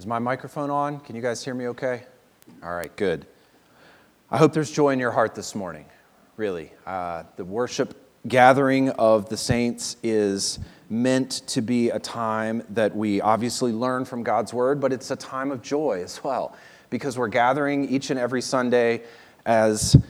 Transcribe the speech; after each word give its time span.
Is 0.00 0.06
my 0.06 0.18
microphone 0.18 0.70
on? 0.70 0.98
Can 1.00 1.14
you 1.14 1.20
guys 1.20 1.44
hear 1.44 1.52
me 1.52 1.66
okay? 1.66 2.04
All 2.62 2.74
right, 2.74 2.96
good. 2.96 3.26
I 4.30 4.38
hope 4.38 4.54
there's 4.54 4.70
joy 4.70 4.94
in 4.94 4.98
your 4.98 5.10
heart 5.10 5.34
this 5.34 5.54
morning, 5.54 5.84
really. 6.38 6.72
Uh, 6.86 7.24
the 7.36 7.44
worship 7.44 7.94
gathering 8.26 8.88
of 8.92 9.28
the 9.28 9.36
saints 9.36 9.98
is 10.02 10.58
meant 10.88 11.42
to 11.48 11.60
be 11.60 11.90
a 11.90 11.98
time 11.98 12.62
that 12.70 12.96
we 12.96 13.20
obviously 13.20 13.72
learn 13.72 14.06
from 14.06 14.22
God's 14.22 14.54
word, 14.54 14.80
but 14.80 14.90
it's 14.90 15.10
a 15.10 15.16
time 15.16 15.50
of 15.50 15.60
joy 15.60 16.00
as 16.02 16.24
well, 16.24 16.56
because 16.88 17.18
we're 17.18 17.28
gathering 17.28 17.86
each 17.86 18.08
and 18.08 18.18
every 18.18 18.40
Sunday 18.40 19.02
as 19.44 20.02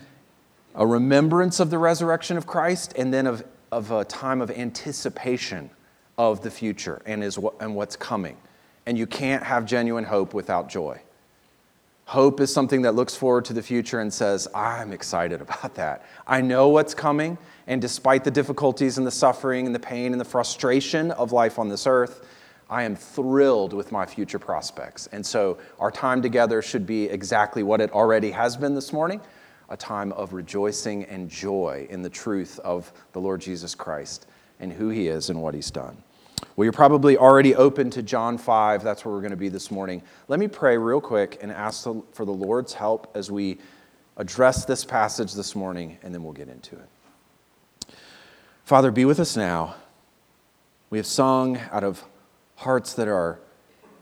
a 0.76 0.86
remembrance 0.86 1.58
of 1.58 1.68
the 1.68 1.78
resurrection 1.78 2.36
of 2.36 2.46
Christ 2.46 2.94
and 2.96 3.12
then 3.12 3.26
of, 3.26 3.44
of 3.72 3.90
a 3.90 4.04
time 4.04 4.40
of 4.40 4.52
anticipation 4.52 5.68
of 6.16 6.42
the 6.42 6.50
future 6.52 7.02
and, 7.06 7.24
is, 7.24 7.40
and 7.58 7.74
what's 7.74 7.96
coming 7.96 8.36
and 8.90 8.98
you 8.98 9.06
can't 9.06 9.44
have 9.44 9.66
genuine 9.66 10.02
hope 10.02 10.34
without 10.34 10.68
joy. 10.68 11.00
Hope 12.06 12.40
is 12.40 12.52
something 12.52 12.82
that 12.82 12.96
looks 12.96 13.14
forward 13.14 13.44
to 13.44 13.52
the 13.52 13.62
future 13.62 14.00
and 14.00 14.12
says, 14.12 14.48
I'm 14.52 14.92
excited 14.92 15.40
about 15.40 15.76
that. 15.76 16.04
I 16.26 16.40
know 16.40 16.70
what's 16.70 16.92
coming, 16.92 17.38
and 17.68 17.80
despite 17.80 18.24
the 18.24 18.32
difficulties 18.32 18.98
and 18.98 19.06
the 19.06 19.12
suffering 19.12 19.66
and 19.66 19.72
the 19.72 19.78
pain 19.78 20.10
and 20.10 20.20
the 20.20 20.24
frustration 20.24 21.12
of 21.12 21.30
life 21.30 21.56
on 21.56 21.68
this 21.68 21.86
earth, 21.86 22.26
I 22.68 22.82
am 22.82 22.96
thrilled 22.96 23.74
with 23.74 23.92
my 23.92 24.06
future 24.06 24.40
prospects. 24.40 25.06
And 25.12 25.24
so 25.24 25.58
our 25.78 25.92
time 25.92 26.20
together 26.20 26.60
should 26.60 26.84
be 26.84 27.04
exactly 27.04 27.62
what 27.62 27.80
it 27.80 27.92
already 27.92 28.32
has 28.32 28.56
been 28.56 28.74
this 28.74 28.92
morning 28.92 29.20
a 29.68 29.76
time 29.76 30.10
of 30.14 30.32
rejoicing 30.32 31.04
and 31.04 31.30
joy 31.30 31.86
in 31.90 32.02
the 32.02 32.10
truth 32.10 32.58
of 32.64 32.92
the 33.12 33.20
Lord 33.20 33.40
Jesus 33.40 33.72
Christ 33.72 34.26
and 34.58 34.72
who 34.72 34.88
he 34.88 35.06
is 35.06 35.30
and 35.30 35.40
what 35.40 35.54
he's 35.54 35.70
done. 35.70 36.02
Well, 36.56 36.64
you're 36.64 36.72
probably 36.72 37.16
already 37.16 37.54
open 37.54 37.90
to 37.90 38.02
John 38.02 38.38
5. 38.38 38.82
That's 38.82 39.04
where 39.04 39.14
we're 39.14 39.20
going 39.20 39.30
to 39.30 39.36
be 39.36 39.48
this 39.48 39.70
morning. 39.70 40.02
Let 40.28 40.40
me 40.40 40.48
pray 40.48 40.76
real 40.76 41.00
quick 41.00 41.38
and 41.42 41.50
ask 41.50 41.84
for 41.84 42.24
the 42.24 42.32
Lord's 42.32 42.74
help 42.74 43.10
as 43.14 43.30
we 43.30 43.58
address 44.16 44.64
this 44.64 44.84
passage 44.84 45.34
this 45.34 45.54
morning, 45.54 45.98
and 46.02 46.14
then 46.14 46.22
we'll 46.22 46.32
get 46.32 46.48
into 46.48 46.76
it. 46.76 47.94
Father, 48.64 48.90
be 48.90 49.04
with 49.04 49.18
us 49.18 49.36
now. 49.36 49.74
We 50.90 50.98
have 50.98 51.06
sung 51.06 51.58
out 51.70 51.84
of 51.84 52.04
hearts 52.56 52.94
that 52.94 53.08
are 53.08 53.40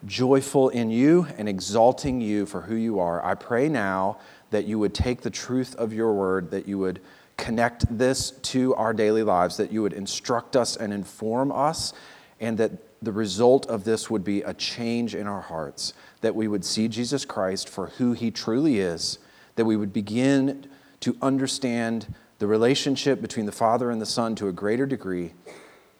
joyful 0.07 0.69
in 0.69 0.91
you 0.91 1.27
and 1.37 1.49
exalting 1.49 2.21
you 2.21 2.47
for 2.47 2.63
who 2.63 2.75
you 2.75 2.99
are. 2.99 3.25
I 3.25 3.35
pray 3.35 3.69
now 3.69 4.19
that 4.51 4.65
you 4.65 4.79
would 4.79 4.95
take 4.95 5.23
the 5.23 5.31
truth 5.31 5.75
of 5.77 5.93
your 5.93 6.13
word, 6.15 6.51
that 6.51 6.67
you 6.67 6.79
would 6.79 7.01
connect 7.37 7.87
this 7.97 8.31
to 8.31 8.75
our 8.75 8.93
daily 8.93 9.23
lives, 9.23 9.57
that 9.57 9.73
you 9.73 9.83
would 9.83 9.93
instruct 9.93 10.57
us 10.57 10.77
and 10.77 10.93
inform 10.93 11.53
us 11.53 11.93
and 12.41 12.59
that 12.59 12.73
the 13.03 13.13
result 13.13 13.67
of 13.67 13.85
this 13.85 14.11
would 14.11 14.25
be 14.25 14.43
a 14.43 14.55
change 14.55 15.15
in 15.15 15.27
our 15.27 15.41
hearts, 15.41 15.93
that 16.21 16.35
we 16.35 16.49
would 16.49 16.65
see 16.65 16.89
Jesus 16.89 17.25
Christ 17.25 17.69
for 17.69 17.87
who 17.87 18.13
he 18.13 18.31
truly 18.31 18.79
is, 18.81 19.19
that 19.57 19.65
we 19.65 19.77
would 19.77 19.93
begin 19.93 20.69
to 21.01 21.17
understand 21.23 22.13
the 22.39 22.47
relationship 22.47 23.21
between 23.21 23.47
the 23.47 23.53
Father 23.53 23.91
and 23.91 24.01
the 24.01 24.07
Son 24.07 24.35
to 24.37 24.49
a 24.49 24.53
greater 24.53 24.87
degree, 24.87 25.33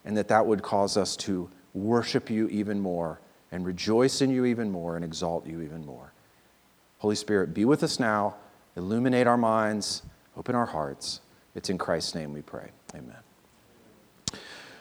and 0.05 0.17
that 0.17 0.29
that 0.29 0.47
would 0.47 0.63
cause 0.63 0.97
us 0.97 1.17
to 1.17 1.51
worship 1.75 2.31
you 2.31 2.49
even 2.49 2.81
more 2.81 3.21
and 3.53 3.65
rejoice 3.65 4.21
in 4.21 4.31
you 4.31 4.45
even 4.45 4.71
more 4.71 4.97
and 4.97 5.05
exalt 5.05 5.47
you 5.47 5.63
even 5.63 5.85
more. 5.85 6.13
Holy 6.99 7.17
Spirit, 7.17 7.55
be 7.55 7.65
with 7.65 7.83
us 7.83 8.01
now, 8.01 8.37
illuminate 8.77 9.27
our 9.27 9.37
minds, 9.37 10.03
open 10.37 10.55
our 10.55 10.67
hearts. 10.67 11.21
It's 11.55 11.71
in 11.71 11.79
Christ's 11.79 12.15
name 12.15 12.33
we 12.33 12.43
pray. 12.43 12.71
Amen. 12.95 13.17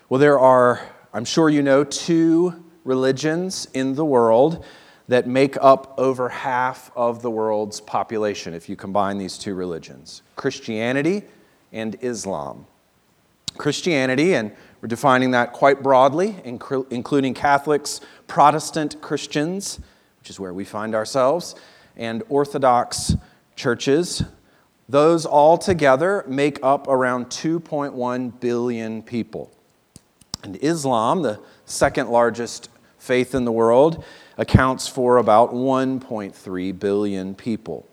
Well, 0.10 0.20
there 0.20 0.40
are 0.40 0.82
I'm 1.18 1.26
sure 1.26 1.50
you 1.50 1.64
know 1.64 1.84
two 1.84 2.64
religions 2.84 3.68
in 3.74 3.96
the 3.96 4.06
world 4.06 4.64
that 5.08 5.26
make 5.26 5.58
up 5.60 5.96
over 5.98 6.30
half 6.30 6.92
of 6.96 7.24
the 7.24 7.32
world's 7.32 7.82
population 7.82 8.54
if 8.54 8.70
you 8.70 8.76
combine 8.76 9.18
these 9.18 9.40
two 9.40 9.56
religions 9.56 10.22
Christianity 10.36 11.24
and 11.74 11.98
Islam. 12.02 12.68
Christianity, 13.58 14.36
and 14.36 14.52
we're 14.80 14.90
defining 14.90 15.32
that 15.32 15.54
quite 15.54 15.82
broadly, 15.82 16.36
including 16.44 17.34
Catholics, 17.34 18.00
Protestant 18.28 19.02
Christians, 19.02 19.80
which 20.20 20.30
is 20.30 20.40
where 20.40 20.54
we 20.54 20.66
find 20.66 20.94
ourselves, 20.94 21.56
and 21.96 22.22
Orthodox 22.30 23.16
churches. 23.56 24.22
Those 24.88 25.26
all 25.26 25.58
together 25.58 26.24
make 26.28 26.60
up 26.62 26.88
around 26.88 27.30
2.1 27.30 28.40
billion 28.40 29.02
people. 29.02 29.57
And 30.44 30.58
Islam, 30.62 31.22
the 31.22 31.40
second 31.66 32.10
largest 32.10 32.70
faith 32.98 33.34
in 33.34 33.46
the 33.46 33.52
world, 33.52 34.04
accounts 34.38 34.88
for 34.88 35.18
about 35.18 35.54
1.3 35.54 36.80
billion 36.80 37.36
people. 37.36 37.88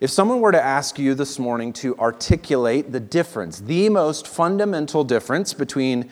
If 0.00 0.10
someone 0.10 0.40
were 0.40 0.52
to 0.52 0.62
ask 0.62 0.98
you 0.98 1.14
this 1.14 1.38
morning 1.38 1.72
to 1.74 1.96
articulate 1.98 2.92
the 2.92 3.00
difference, 3.00 3.58
the 3.58 3.88
most 3.88 4.28
fundamental 4.28 5.02
difference 5.02 5.54
between 5.54 6.08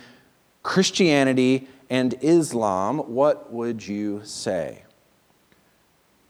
Christianity 0.62 1.68
and 1.88 2.14
Islam, 2.20 2.98
what 2.98 3.52
would 3.52 3.86
you 3.86 4.22
say? 4.24 4.82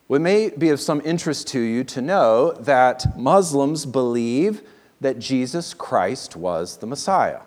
Well, 0.09 0.21
it 0.21 0.23
may 0.23 0.51
be 0.51 0.69
of 0.69 0.81
some 0.81 1.01
interest 1.05 1.49
to 1.49 1.61
you 1.61 1.83
to 1.85 2.03
know 2.03 2.53
that 2.53 3.19
Muslims 3.19 3.87
believe 3.87 4.63
that 5.01 5.19
Jesus 5.19 5.73
Christ 5.73 6.37
was 6.37 6.77
the 6.77 6.87
Messiah 6.87 7.41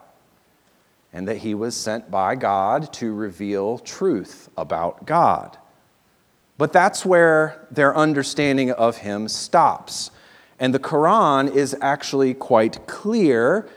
and 1.12 1.28
that 1.28 1.38
he 1.38 1.56
was 1.56 1.76
sent 1.76 2.12
by 2.12 2.36
God 2.36 2.92
to 2.94 3.14
reveal 3.14 3.80
truth 3.80 4.50
about 4.58 5.06
God. 5.06 5.58
But 6.58 6.74
that's 6.74 7.06
where 7.06 7.66
their 7.72 7.96
understanding 7.96 8.72
of 8.72 8.98
him 8.98 9.28
stops. 9.28 10.12
And 10.60 10.74
the 10.74 10.80
Quran 10.80 11.54
is 11.56 11.76
actually 11.82 12.34
quite 12.34 12.86
clear 12.86 13.70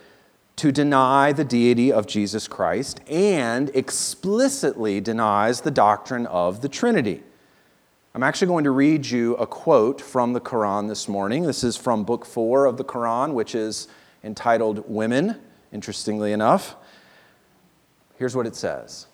to 0.57 0.73
deny 0.73 1.33
the 1.33 1.45
deity 1.45 1.93
of 1.93 2.07
Jesus 2.07 2.49
Christ 2.49 3.01
and 3.09 3.71
explicitly 3.75 5.01
denies 5.01 5.61
the 5.61 5.71
doctrine 5.71 6.27
of 6.27 6.61
the 6.61 6.69
Trinity. 6.69 7.23
I'm 8.15 8.23
actually 8.23 8.49
going 8.49 8.65
to 8.65 8.71
read 8.71 9.07
you 9.07 9.37
a 9.37 9.47
quote 9.47 10.01
from 10.01 10.35
the 10.35 10.41
Quran 10.41 10.89
this 10.89 11.09
morning. 11.09 11.45
This 11.45 11.65
is 11.65 11.79
from 11.79 12.05
Book 12.05 12.27
4 12.27 12.67
of 12.67 12.77
the 12.77 12.85
Quran, 12.85 13.33
which 13.33 13.55
is 13.55 13.89
entitled 14.23 14.85
Women, 14.87 15.41
interestingly 15.73 16.33
enough. 16.33 16.77
Here's 18.23 18.37
what 18.37 18.47
it 18.47 18.55
says 18.55 19.09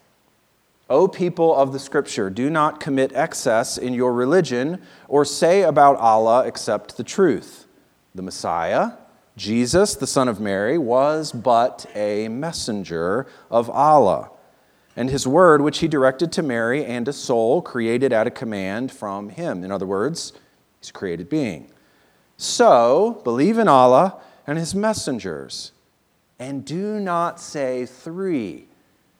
O 0.90 1.08
people 1.08 1.56
of 1.56 1.72
the 1.72 1.78
scripture, 1.78 2.28
do 2.28 2.50
not 2.50 2.78
commit 2.78 3.10
excess 3.14 3.78
in 3.78 3.94
your 3.94 4.12
religion 4.12 4.82
or 5.08 5.24
say 5.24 5.62
about 5.62 5.96
Allah 5.96 6.46
except 6.46 6.98
the 6.98 7.04
truth. 7.04 7.66
The 8.14 8.20
Messiah, 8.20 8.98
Jesus, 9.34 9.94
the 9.94 10.06
Son 10.06 10.28
of 10.28 10.40
Mary, 10.40 10.76
was 10.76 11.32
but 11.32 11.86
a 11.94 12.28
messenger 12.28 13.26
of 13.50 13.70
Allah. 13.70 14.30
And 14.94 15.08
his 15.08 15.26
word, 15.26 15.62
which 15.62 15.78
he 15.78 15.88
directed 15.88 16.30
to 16.32 16.42
Mary, 16.42 16.84
and 16.84 17.08
a 17.08 17.12
soul 17.14 17.62
created 17.62 18.12
at 18.12 18.26
a 18.26 18.30
command 18.30 18.92
from 18.92 19.30
him. 19.30 19.64
In 19.64 19.72
other 19.72 19.86
words, 19.86 20.34
he's 20.80 20.90
a 20.90 20.92
created 20.92 21.30
being. 21.30 21.70
So, 22.36 23.22
believe 23.24 23.56
in 23.56 23.68
Allah 23.68 24.20
and 24.46 24.58
his 24.58 24.74
messengers, 24.74 25.72
and 26.38 26.62
do 26.62 27.00
not 27.00 27.40
say 27.40 27.86
three 27.86 28.68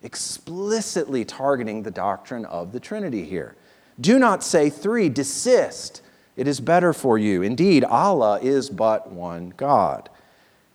explicitly 0.03 1.25
targeting 1.25 1.83
the 1.83 1.91
doctrine 1.91 2.45
of 2.45 2.73
the 2.73 2.81
Trinity 2.81 3.25
here. 3.25 3.57
Do 4.01 4.19
not 4.19 4.45
say 4.45 4.71
three, 4.71 5.09
desist. 5.09 6.03
It 6.37 6.47
is 6.47 6.61
better 6.61 6.93
for 6.93 7.19
you. 7.19 7.43
Indeed, 7.43 7.85
Allah 7.85 8.39
is 8.41 8.71
but 8.71 9.11
one 9.11 9.53
God. 9.57 10.09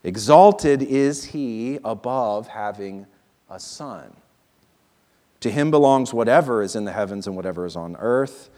Exalted 0.03 0.81
is 0.81 1.25
he 1.25 1.79
above 1.85 2.47
having 2.47 3.05
a 3.49 3.59
son. 3.59 4.13
To 5.39 5.49
him 5.49 5.71
belongs 5.71 6.13
whatever 6.13 6.61
is 6.61 6.75
in 6.75 6.83
the 6.83 6.91
heavens 6.91 7.27
and 7.27 7.35
whatever 7.35 7.65
is 7.65 7.75
on 7.75 7.95
earth, 7.97 8.49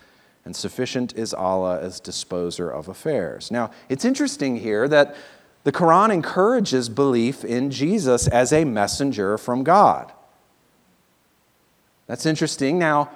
and 0.46 0.56
sufficient 0.56 1.16
is 1.16 1.34
Allah 1.34 1.80
as 1.80 2.00
disposer 2.00 2.70
of 2.70 2.88
affairs. 2.88 3.52
Now, 3.52 3.72
it's 3.90 4.06
interesting 4.06 4.58
here 4.58 4.88
that 4.88 5.16
the 5.64 5.72
Quran 5.72 6.14
encourages 6.14 6.90
belief 6.90 7.44
in 7.44 7.72
Jesus 7.72 8.28
as 8.28 8.54
a 8.54 8.66
messenger 8.66 9.38
from 9.38 9.64
God. 9.64 10.12
That's 12.08 12.26
interesting. 12.26 12.78
Now, 12.78 13.10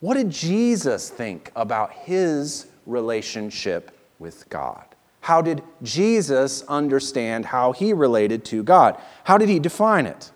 what 0.00 0.14
did 0.14 0.30
Jesus 0.30 1.08
think 1.08 1.50
about 1.56 1.92
his 1.92 2.66
relationship 2.84 3.96
with 4.18 4.48
God? 4.48 4.84
How 5.20 5.42
did 5.42 5.62
Jesus 5.82 6.62
understand 6.68 7.46
how 7.46 7.72
he 7.72 7.92
related 7.92 8.44
to 8.46 8.62
God? 8.62 9.00
How 9.24 9.38
did 9.38 9.48
he 9.48 9.58
define 9.58 10.06
it? 10.06 10.30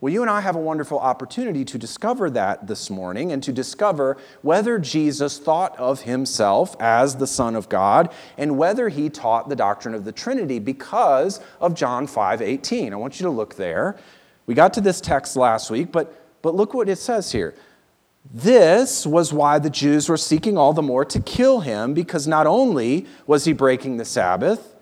Well, 0.00 0.12
you 0.12 0.20
and 0.20 0.30
I 0.30 0.40
have 0.40 0.56
a 0.56 0.60
wonderful 0.60 0.98
opportunity 0.98 1.64
to 1.64 1.78
discover 1.78 2.28
that 2.30 2.66
this 2.66 2.90
morning 2.90 3.32
and 3.32 3.42
to 3.44 3.52
discover 3.52 4.18
whether 4.42 4.78
Jesus 4.78 5.38
thought 5.38 5.76
of 5.78 6.02
himself 6.02 6.76
as 6.80 7.16
the 7.16 7.26
Son 7.26 7.56
of 7.56 7.68
God 7.68 8.12
and 8.36 8.58
whether 8.58 8.88
he 8.88 9.08
taught 9.08 9.48
the 9.48 9.56
doctrine 9.56 9.94
of 9.94 10.04
the 10.04 10.12
Trinity 10.12 10.58
because 10.58 11.40
of 11.60 11.74
John 11.74 12.06
5 12.06 12.42
18. 12.42 12.92
I 12.92 12.96
want 12.96 13.18
you 13.18 13.24
to 13.24 13.30
look 13.30 13.54
there. 13.54 13.96
We 14.44 14.54
got 14.54 14.74
to 14.74 14.80
this 14.80 15.00
text 15.00 15.34
last 15.34 15.70
week, 15.70 15.92
but 15.92 16.25
but 16.46 16.54
look 16.54 16.74
what 16.74 16.88
it 16.88 16.94
says 16.94 17.32
here. 17.32 17.56
This 18.32 19.04
was 19.04 19.32
why 19.32 19.58
the 19.58 19.68
Jews 19.68 20.08
were 20.08 20.16
seeking 20.16 20.56
all 20.56 20.72
the 20.72 20.80
more 20.80 21.04
to 21.04 21.18
kill 21.18 21.58
him, 21.58 21.92
because 21.92 22.28
not 22.28 22.46
only 22.46 23.04
was 23.26 23.46
he 23.46 23.52
breaking 23.52 23.96
the 23.96 24.04
Sabbath, 24.04 24.76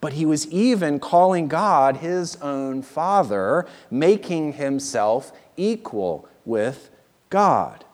but 0.00 0.14
he 0.14 0.24
was 0.24 0.50
even 0.50 0.98
calling 0.98 1.46
God 1.46 1.98
his 1.98 2.36
own 2.36 2.80
Father, 2.80 3.66
making 3.90 4.54
himself 4.54 5.30
equal 5.58 6.26
with 6.46 6.88
God. 7.28 7.84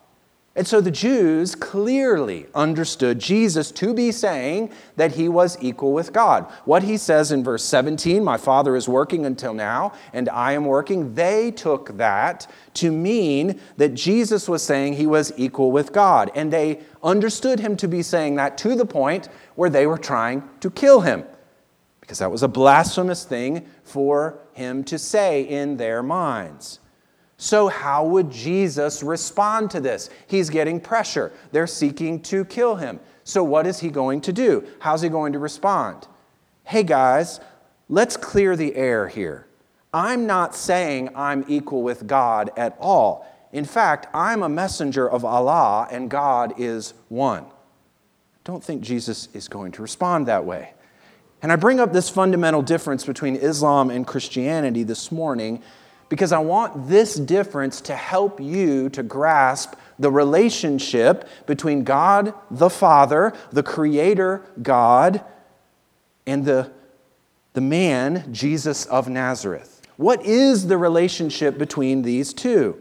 And 0.56 0.66
so 0.66 0.80
the 0.80 0.90
Jews 0.90 1.54
clearly 1.54 2.46
understood 2.54 3.18
Jesus 3.18 3.70
to 3.72 3.92
be 3.92 4.10
saying 4.10 4.72
that 4.96 5.12
he 5.12 5.28
was 5.28 5.58
equal 5.60 5.92
with 5.92 6.14
God. 6.14 6.50
What 6.64 6.82
he 6.82 6.96
says 6.96 7.30
in 7.30 7.44
verse 7.44 7.62
17, 7.62 8.24
My 8.24 8.38
Father 8.38 8.74
is 8.74 8.88
working 8.88 9.26
until 9.26 9.52
now, 9.52 9.92
and 10.14 10.30
I 10.30 10.52
am 10.52 10.64
working, 10.64 11.14
they 11.14 11.50
took 11.50 11.98
that 11.98 12.50
to 12.74 12.90
mean 12.90 13.60
that 13.76 13.92
Jesus 13.92 14.48
was 14.48 14.62
saying 14.62 14.94
he 14.94 15.06
was 15.06 15.30
equal 15.36 15.70
with 15.70 15.92
God. 15.92 16.30
And 16.34 16.50
they 16.50 16.80
understood 17.02 17.60
him 17.60 17.76
to 17.76 17.86
be 17.86 18.02
saying 18.02 18.36
that 18.36 18.56
to 18.58 18.74
the 18.74 18.86
point 18.86 19.28
where 19.56 19.68
they 19.70 19.86
were 19.86 19.98
trying 19.98 20.42
to 20.60 20.70
kill 20.70 21.02
him, 21.02 21.24
because 22.00 22.20
that 22.20 22.30
was 22.30 22.42
a 22.42 22.48
blasphemous 22.48 23.24
thing 23.24 23.66
for 23.84 24.38
him 24.54 24.84
to 24.84 24.98
say 24.98 25.42
in 25.42 25.76
their 25.76 26.02
minds. 26.02 26.80
So, 27.38 27.68
how 27.68 28.06
would 28.06 28.30
Jesus 28.30 29.02
respond 29.02 29.70
to 29.72 29.80
this? 29.80 30.08
He's 30.26 30.48
getting 30.48 30.80
pressure. 30.80 31.32
They're 31.52 31.66
seeking 31.66 32.22
to 32.22 32.44
kill 32.46 32.76
him. 32.76 32.98
So, 33.24 33.44
what 33.44 33.66
is 33.66 33.80
he 33.80 33.90
going 33.90 34.22
to 34.22 34.32
do? 34.32 34.66
How's 34.78 35.02
he 35.02 35.08
going 35.08 35.34
to 35.34 35.38
respond? 35.38 36.08
Hey, 36.64 36.82
guys, 36.82 37.40
let's 37.88 38.16
clear 38.16 38.56
the 38.56 38.74
air 38.74 39.08
here. 39.08 39.46
I'm 39.92 40.26
not 40.26 40.54
saying 40.54 41.10
I'm 41.14 41.44
equal 41.46 41.82
with 41.82 42.06
God 42.06 42.50
at 42.56 42.76
all. 42.80 43.26
In 43.52 43.64
fact, 43.64 44.06
I'm 44.14 44.42
a 44.42 44.48
messenger 44.48 45.08
of 45.08 45.24
Allah 45.24 45.88
and 45.90 46.10
God 46.10 46.54
is 46.58 46.94
one. 47.08 47.44
I 47.44 47.48
don't 48.44 48.62
think 48.62 48.82
Jesus 48.82 49.28
is 49.32 49.48
going 49.48 49.72
to 49.72 49.82
respond 49.82 50.26
that 50.26 50.44
way. 50.44 50.74
And 51.42 51.52
I 51.52 51.56
bring 51.56 51.80
up 51.80 51.92
this 51.92 52.10
fundamental 52.10 52.62
difference 52.62 53.04
between 53.04 53.36
Islam 53.36 53.90
and 53.90 54.06
Christianity 54.06 54.82
this 54.82 55.10
morning 55.12 55.62
because 56.08 56.32
I 56.32 56.38
want 56.38 56.88
this 56.88 57.14
difference 57.14 57.80
to 57.82 57.94
help 57.94 58.40
you 58.40 58.88
to 58.90 59.02
grasp 59.02 59.74
the 59.98 60.10
relationship 60.10 61.28
between 61.46 61.84
God 61.84 62.34
the 62.50 62.70
Father, 62.70 63.32
the 63.50 63.62
Creator 63.62 64.44
God, 64.62 65.24
and 66.26 66.44
the, 66.44 66.70
the 67.54 67.60
man, 67.60 68.32
Jesus 68.32 68.86
of 68.86 69.08
Nazareth. 69.08 69.82
What 69.96 70.24
is 70.24 70.66
the 70.66 70.76
relationship 70.76 71.56
between 71.58 72.02
these 72.02 72.34
two? 72.34 72.78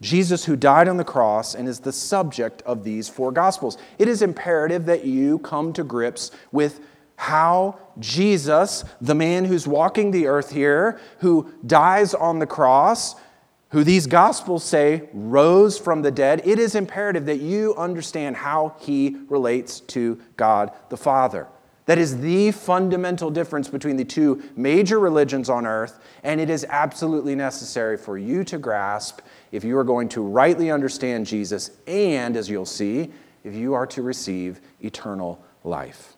Jesus, 0.00 0.44
who 0.44 0.54
died 0.54 0.86
on 0.88 0.98
the 0.98 1.04
cross 1.04 1.54
and 1.54 1.66
is 1.66 1.80
the 1.80 1.92
subject 1.92 2.60
of 2.62 2.84
these 2.84 3.08
four 3.08 3.32
Gospels. 3.32 3.78
It 3.98 4.06
is 4.06 4.20
imperative 4.20 4.84
that 4.86 5.04
you 5.04 5.38
come 5.38 5.72
to 5.72 5.82
grips 5.82 6.30
with 6.52 6.80
how 7.16 7.78
Jesus, 7.98 8.84
the 9.00 9.14
man 9.14 9.44
who's 9.44 9.66
walking 9.66 10.10
the 10.10 10.26
earth 10.26 10.50
here, 10.50 11.00
who 11.18 11.52
dies 11.66 12.14
on 12.14 12.38
the 12.38 12.46
cross, 12.46 13.14
who 13.70 13.82
these 13.82 14.06
gospels 14.06 14.62
say 14.62 15.08
rose 15.12 15.78
from 15.78 16.02
the 16.02 16.10
dead, 16.10 16.42
it 16.44 16.58
is 16.58 16.74
imperative 16.74 17.26
that 17.26 17.40
you 17.40 17.74
understand 17.76 18.36
how 18.36 18.76
he 18.80 19.16
relates 19.28 19.80
to 19.80 20.20
God 20.36 20.70
the 20.90 20.96
Father. 20.96 21.48
That 21.86 21.98
is 21.98 22.20
the 22.20 22.50
fundamental 22.52 23.30
difference 23.30 23.68
between 23.68 23.96
the 23.96 24.04
two 24.04 24.42
major 24.56 24.98
religions 24.98 25.50
on 25.50 25.66
earth, 25.66 26.00
and 26.22 26.40
it 26.40 26.48
is 26.48 26.64
absolutely 26.68 27.34
necessary 27.34 27.96
for 27.96 28.16
you 28.16 28.42
to 28.44 28.58
grasp 28.58 29.20
if 29.52 29.64
you 29.64 29.76
are 29.76 29.84
going 29.84 30.08
to 30.10 30.22
rightly 30.22 30.70
understand 30.70 31.26
Jesus, 31.26 31.72
and 31.86 32.36
as 32.36 32.48
you'll 32.48 32.64
see, 32.64 33.12
if 33.42 33.54
you 33.54 33.74
are 33.74 33.86
to 33.88 34.02
receive 34.02 34.60
eternal 34.80 35.44
life. 35.62 36.13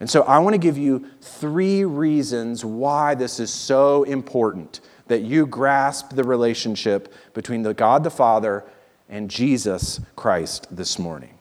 And 0.00 0.08
so 0.08 0.22
I 0.22 0.38
want 0.38 0.54
to 0.54 0.58
give 0.58 0.78
you 0.78 1.06
three 1.20 1.84
reasons 1.84 2.64
why 2.64 3.14
this 3.14 3.38
is 3.38 3.52
so 3.52 4.02
important 4.04 4.80
that 5.08 5.20
you 5.20 5.46
grasp 5.46 6.14
the 6.14 6.24
relationship 6.24 7.12
between 7.34 7.62
the 7.62 7.74
God 7.74 8.02
the 8.02 8.10
Father 8.10 8.64
and 9.10 9.30
Jesus 9.30 10.00
Christ 10.16 10.74
this 10.74 10.98
morning. 10.98 11.34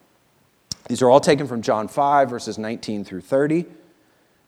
These 0.89 1.01
are 1.01 1.09
all 1.09 1.21
taken 1.21 1.47
from 1.47 1.61
John 1.61 1.87
5, 1.87 2.29
verses 2.29 2.57
19 2.57 3.05
through 3.05 3.21
30. 3.21 3.65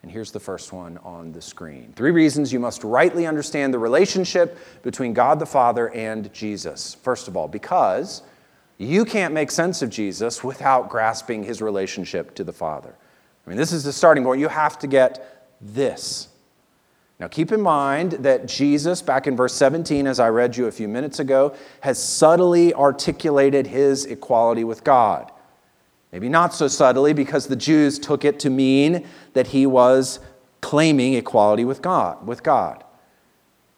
And 0.01 0.11
here's 0.11 0.31
the 0.31 0.39
first 0.39 0.73
one 0.73 0.97
on 1.03 1.31
the 1.31 1.41
screen. 1.41 1.93
Three 1.95 2.09
reasons 2.09 2.51
you 2.51 2.59
must 2.59 2.83
rightly 2.83 3.27
understand 3.27 3.73
the 3.73 3.79
relationship 3.79 4.57
between 4.81 5.13
God 5.13 5.37
the 5.39 5.45
Father 5.45 5.89
and 5.89 6.33
Jesus. 6.33 6.95
First 6.95 7.27
of 7.27 7.37
all, 7.37 7.47
because 7.47 8.23
you 8.79 9.05
can't 9.05 9.33
make 9.35 9.51
sense 9.51 9.83
of 9.83 9.91
Jesus 9.91 10.43
without 10.43 10.89
grasping 10.89 11.43
his 11.43 11.61
relationship 11.61 12.33
to 12.33 12.43
the 12.43 12.51
Father. 12.51 12.95
I 13.45 13.49
mean, 13.49 13.57
this 13.57 13.71
is 13.71 13.83
the 13.83 13.93
starting 13.93 14.23
point. 14.23 14.39
You 14.39 14.47
have 14.47 14.77
to 14.79 14.87
get 14.87 15.55
this. 15.59 16.27
Now, 17.19 17.27
keep 17.27 17.51
in 17.51 17.61
mind 17.61 18.13
that 18.13 18.47
Jesus, 18.47 19.01
back 19.01 19.27
in 19.27 19.35
verse 19.35 19.53
17, 19.53 20.07
as 20.07 20.19
I 20.19 20.29
read 20.29 20.57
you 20.57 20.65
a 20.65 20.71
few 20.71 20.87
minutes 20.87 21.19
ago, 21.19 21.55
has 21.81 22.01
subtly 22.01 22.73
articulated 22.73 23.67
his 23.67 24.05
equality 24.05 24.63
with 24.63 24.83
God. 24.83 25.31
Maybe 26.11 26.29
not 26.29 26.53
so 26.53 26.67
subtly 26.67 27.13
because 27.13 27.47
the 27.47 27.55
Jews 27.55 27.99
took 27.99 28.25
it 28.25 28.39
to 28.39 28.49
mean 28.49 29.07
that 29.33 29.47
he 29.47 29.65
was 29.65 30.19
claiming 30.61 31.13
equality 31.13 31.63
with 31.63 31.81
God, 31.81 32.25
with 32.25 32.43
God. 32.43 32.83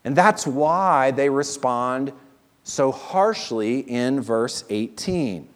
And 0.06 0.16
that's 0.16 0.48
why 0.48 1.12
they 1.12 1.30
respond 1.30 2.14
so 2.64 2.92
harshly 2.92 3.80
in 3.80 4.22
verse 4.22 4.64
18. 4.70 5.53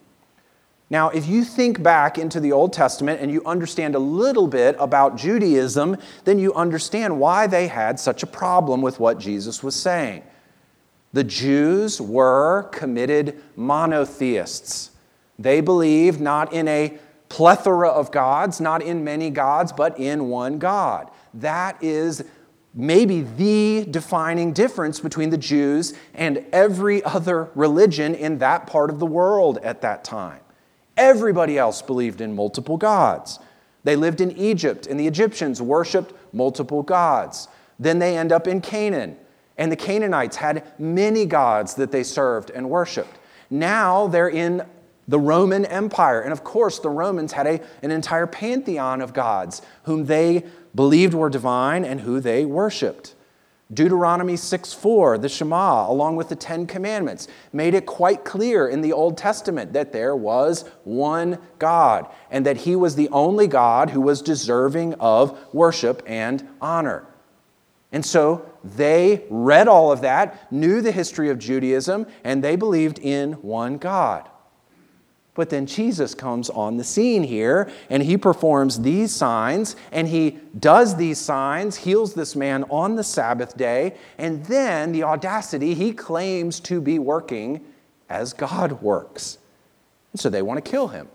Now, 0.90 1.10
if 1.10 1.28
you 1.28 1.44
think 1.44 1.84
back 1.84 2.18
into 2.18 2.40
the 2.40 2.54
Old 2.54 2.72
Testament 2.72 3.20
and 3.20 3.30
you 3.30 3.44
understand 3.46 3.94
a 3.94 4.00
little 4.00 4.48
bit 4.48 4.76
about 4.80 5.18
Judaism, 5.18 5.98
then 6.24 6.40
you 6.40 6.54
understand 6.54 7.20
why 7.20 7.46
they 7.46 7.68
had 7.68 8.00
such 8.00 8.24
a 8.24 8.28
problem 8.28 8.82
with 8.82 9.00
what 9.00 9.20
Jesus 9.20 9.62
was 9.62 9.76
saying. 9.76 10.24
The 11.12 11.26
Jews 11.26 12.00
were 12.00 12.70
committed 12.72 13.42
monotheists. 13.58 14.92
They 15.38 15.60
believed 15.60 16.22
not 16.22 16.54
in 16.54 16.68
a 16.70 16.98
plethora 17.28 17.90
of 17.90 18.12
gods, 18.12 18.62
not 18.62 18.82
in 18.82 19.04
many 19.04 19.30
gods, 19.30 19.74
but 19.74 20.00
in 20.00 20.30
one 20.30 20.58
God. 20.58 21.12
That 21.34 21.82
is 21.84 22.24
maybe 22.74 23.22
the 23.22 23.86
defining 23.90 24.54
difference 24.54 25.02
between 25.02 25.32
the 25.32 25.38
Jews 25.38 25.94
and 26.14 26.46
every 26.54 27.04
other 27.04 27.50
religion 27.56 28.16
in 28.16 28.38
that 28.38 28.68
part 28.68 28.90
of 28.90 29.00
the 29.00 29.06
world 29.06 29.58
at 29.64 29.82
that 29.82 30.04
time. 30.06 30.40
Everybody 30.98 31.58
else 31.58 31.82
believed 31.82 32.22
in 32.22 32.36
multiple 32.36 32.78
gods. 32.78 33.40
They 33.84 33.96
lived 33.96 34.20
in 34.20 34.32
Egypt, 34.32 34.88
and 34.88 35.00
the 35.00 35.08
Egyptians 35.08 35.62
worshiped 35.62 36.14
multiple 36.34 36.84
gods. 36.84 37.48
Then 37.80 38.00
they 38.00 38.18
end 38.18 38.32
up 38.32 38.48
in 38.48 38.60
Canaan, 38.60 39.16
and 39.58 39.72
the 39.72 39.76
Canaanites 39.76 40.36
had 40.38 40.64
many 40.80 41.26
gods 41.26 41.76
that 41.76 41.92
they 41.92 42.04
served 42.04 42.50
and 42.50 42.70
worshiped. 42.70 43.18
Now 43.50 44.08
they're 44.08 44.30
in 44.30 44.66
the 45.08 45.20
Roman 45.20 45.66
Empire, 45.66 46.20
and 46.20 46.34
of 46.34 46.44
course, 46.44 46.80
the 46.80 46.90
Romans 46.90 47.32
had 47.32 47.48
a, 47.48 47.62
an 47.82 47.92
entire 47.92 48.28
pantheon 48.28 49.00
of 49.02 49.14
gods 49.14 49.62
whom 49.84 50.06
they 50.06 50.44
believed 50.76 51.14
were 51.14 51.30
divine 51.30 51.86
and 51.86 52.02
who 52.02 52.20
they 52.20 52.44
worshiped. 52.44 53.14
Deuteronomy 53.74 54.38
6 54.38 54.74
4, 54.74 55.18
the 55.18 55.28
Shema, 55.28 55.92
along 55.92 56.16
with 56.16 56.30
the 56.30 56.36
Ten 56.36 56.66
Commandments, 56.66 57.28
made 57.52 57.74
it 57.74 57.86
quite 57.86 58.24
clear 58.24 58.68
in 58.68 58.82
the 58.82 58.94
Old 58.94 59.18
Testament 59.18 59.74
that 59.74 59.92
there 59.92 60.16
was 60.16 60.64
one 60.86 61.38
God 61.60 62.08
and 62.32 62.46
that 62.46 62.58
He 62.58 62.78
was 62.78 62.96
the 62.96 63.10
only 63.10 63.48
God 63.48 63.90
who 63.90 64.00
was 64.00 64.22
deserving 64.22 64.94
of 64.96 65.38
worship 65.54 66.02
and 66.06 66.48
honor. 66.62 67.06
And 67.92 68.06
so 68.06 68.50
they 68.64 69.26
read 69.30 69.68
all 69.68 69.92
of 69.92 70.02
that, 70.02 70.52
knew 70.52 70.82
the 70.82 70.92
history 70.92 71.30
of 71.30 71.40
Judaism, 71.40 72.08
and 72.24 72.44
they 72.44 72.56
believed 72.56 73.00
in 73.00 73.34
one 73.34 73.78
God. 73.78 74.30
But 75.38 75.52
then 75.52 75.68
Jesus 75.68 76.16
comes 76.16 76.50
on 76.50 76.78
the 76.78 76.84
scene 76.84 77.22
here 77.22 77.70
and 77.92 78.02
he 78.02 78.18
performs 78.18 78.82
these 78.82 79.16
signs 79.16 79.76
and 79.92 80.08
he 80.08 80.40
does 80.60 80.98
these 80.98 81.20
signs, 81.20 81.76
heals 81.76 82.16
this 82.16 82.36
man 82.36 82.64
on 82.72 82.96
the 82.96 83.04
Sabbath 83.04 83.56
day, 83.56 83.96
and 84.18 84.44
then 84.46 84.92
the 84.92 85.04
audacity, 85.04 85.76
he 85.76 85.94
claims 85.94 86.60
to 86.62 86.82
be 86.82 86.98
working 86.98 87.64
as 88.10 88.34
God 88.34 88.82
works. 88.82 89.38
And 90.12 90.20
so 90.20 90.28
they 90.28 90.42
want 90.42 90.58
to 90.64 90.68
kill 90.72 90.88
him. 90.88 91.08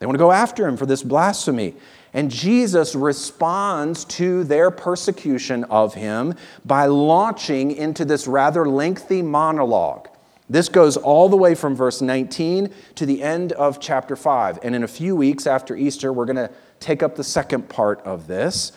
They 0.00 0.06
want 0.06 0.16
to 0.16 0.24
go 0.24 0.32
after 0.32 0.66
him 0.66 0.76
for 0.76 0.86
this 0.86 1.04
blasphemy. 1.04 1.76
And 2.12 2.32
Jesus 2.32 2.96
responds 2.96 4.04
to 4.06 4.42
their 4.42 4.72
persecution 4.72 5.62
of 5.64 5.94
him 5.94 6.34
by 6.64 6.86
launching 6.86 7.70
into 7.70 8.04
this 8.04 8.26
rather 8.26 8.68
lengthy 8.68 9.22
monologue 9.22 10.09
this 10.50 10.68
goes 10.68 10.96
all 10.96 11.28
the 11.28 11.36
way 11.36 11.54
from 11.54 11.76
verse 11.76 12.02
19 12.02 12.70
to 12.96 13.06
the 13.06 13.22
end 13.22 13.52
of 13.52 13.78
chapter 13.78 14.16
5. 14.16 14.58
And 14.64 14.74
in 14.74 14.82
a 14.82 14.88
few 14.88 15.14
weeks 15.14 15.46
after 15.46 15.76
Easter, 15.76 16.12
we're 16.12 16.26
going 16.26 16.34
to 16.36 16.50
take 16.80 17.04
up 17.04 17.14
the 17.14 17.22
second 17.22 17.68
part 17.68 18.00
of 18.00 18.26
this. 18.26 18.72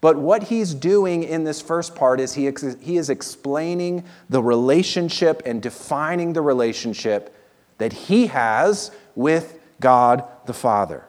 But 0.00 0.18
what 0.18 0.42
he's 0.42 0.74
doing 0.74 1.22
in 1.22 1.44
this 1.44 1.60
first 1.60 1.94
part 1.94 2.18
is 2.18 2.34
he, 2.34 2.52
he 2.80 2.96
is 2.96 3.10
explaining 3.10 4.04
the 4.28 4.42
relationship 4.42 5.40
and 5.46 5.62
defining 5.62 6.32
the 6.32 6.42
relationship 6.42 7.34
that 7.78 7.92
he 7.92 8.26
has 8.26 8.90
with 9.14 9.60
God 9.80 10.24
the 10.46 10.52
Father. 10.52 11.04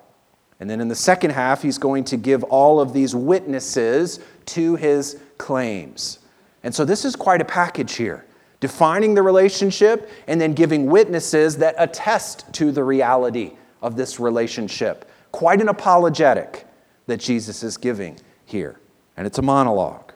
And 0.59 0.69
then 0.69 0.81
in 0.81 0.87
the 0.87 0.95
second 0.95 1.31
half, 1.31 1.63
he's 1.63 1.79
going 1.79 2.03
to 2.05 2.17
give 2.17 2.43
all 2.43 2.79
of 2.79 2.93
these 2.93 3.15
witnesses 3.15 4.19
to 4.45 4.75
his 4.75 5.19
claims. 5.39 6.19
And 6.63 6.75
so 6.75 6.85
this 6.85 7.05
is 7.05 7.15
quite 7.15 7.41
a 7.41 7.45
package 7.45 7.95
here 7.95 8.23
defining 8.65 9.13
the 9.13 9.21
relationship 9.21 10.09
and 10.25 10.41
then 10.41 10.51
giving 10.51 10.87
witnesses 10.87 11.57
that 11.57 11.75
attest 11.77 12.51
to 12.51 12.71
the 12.71 12.83
reality 12.83 13.51
of 13.83 13.95
this 13.95 14.19
relationship. 14.19 15.07
Quite 15.31 15.61
an 15.61 15.69
apologetic 15.69 16.65
that 17.05 17.19
Jesus 17.19 17.61
is 17.61 17.77
giving 17.77 18.17
here. 18.43 18.79
And 19.17 19.27
it's 19.27 19.37
a 19.37 19.43
monologue. 19.43 20.13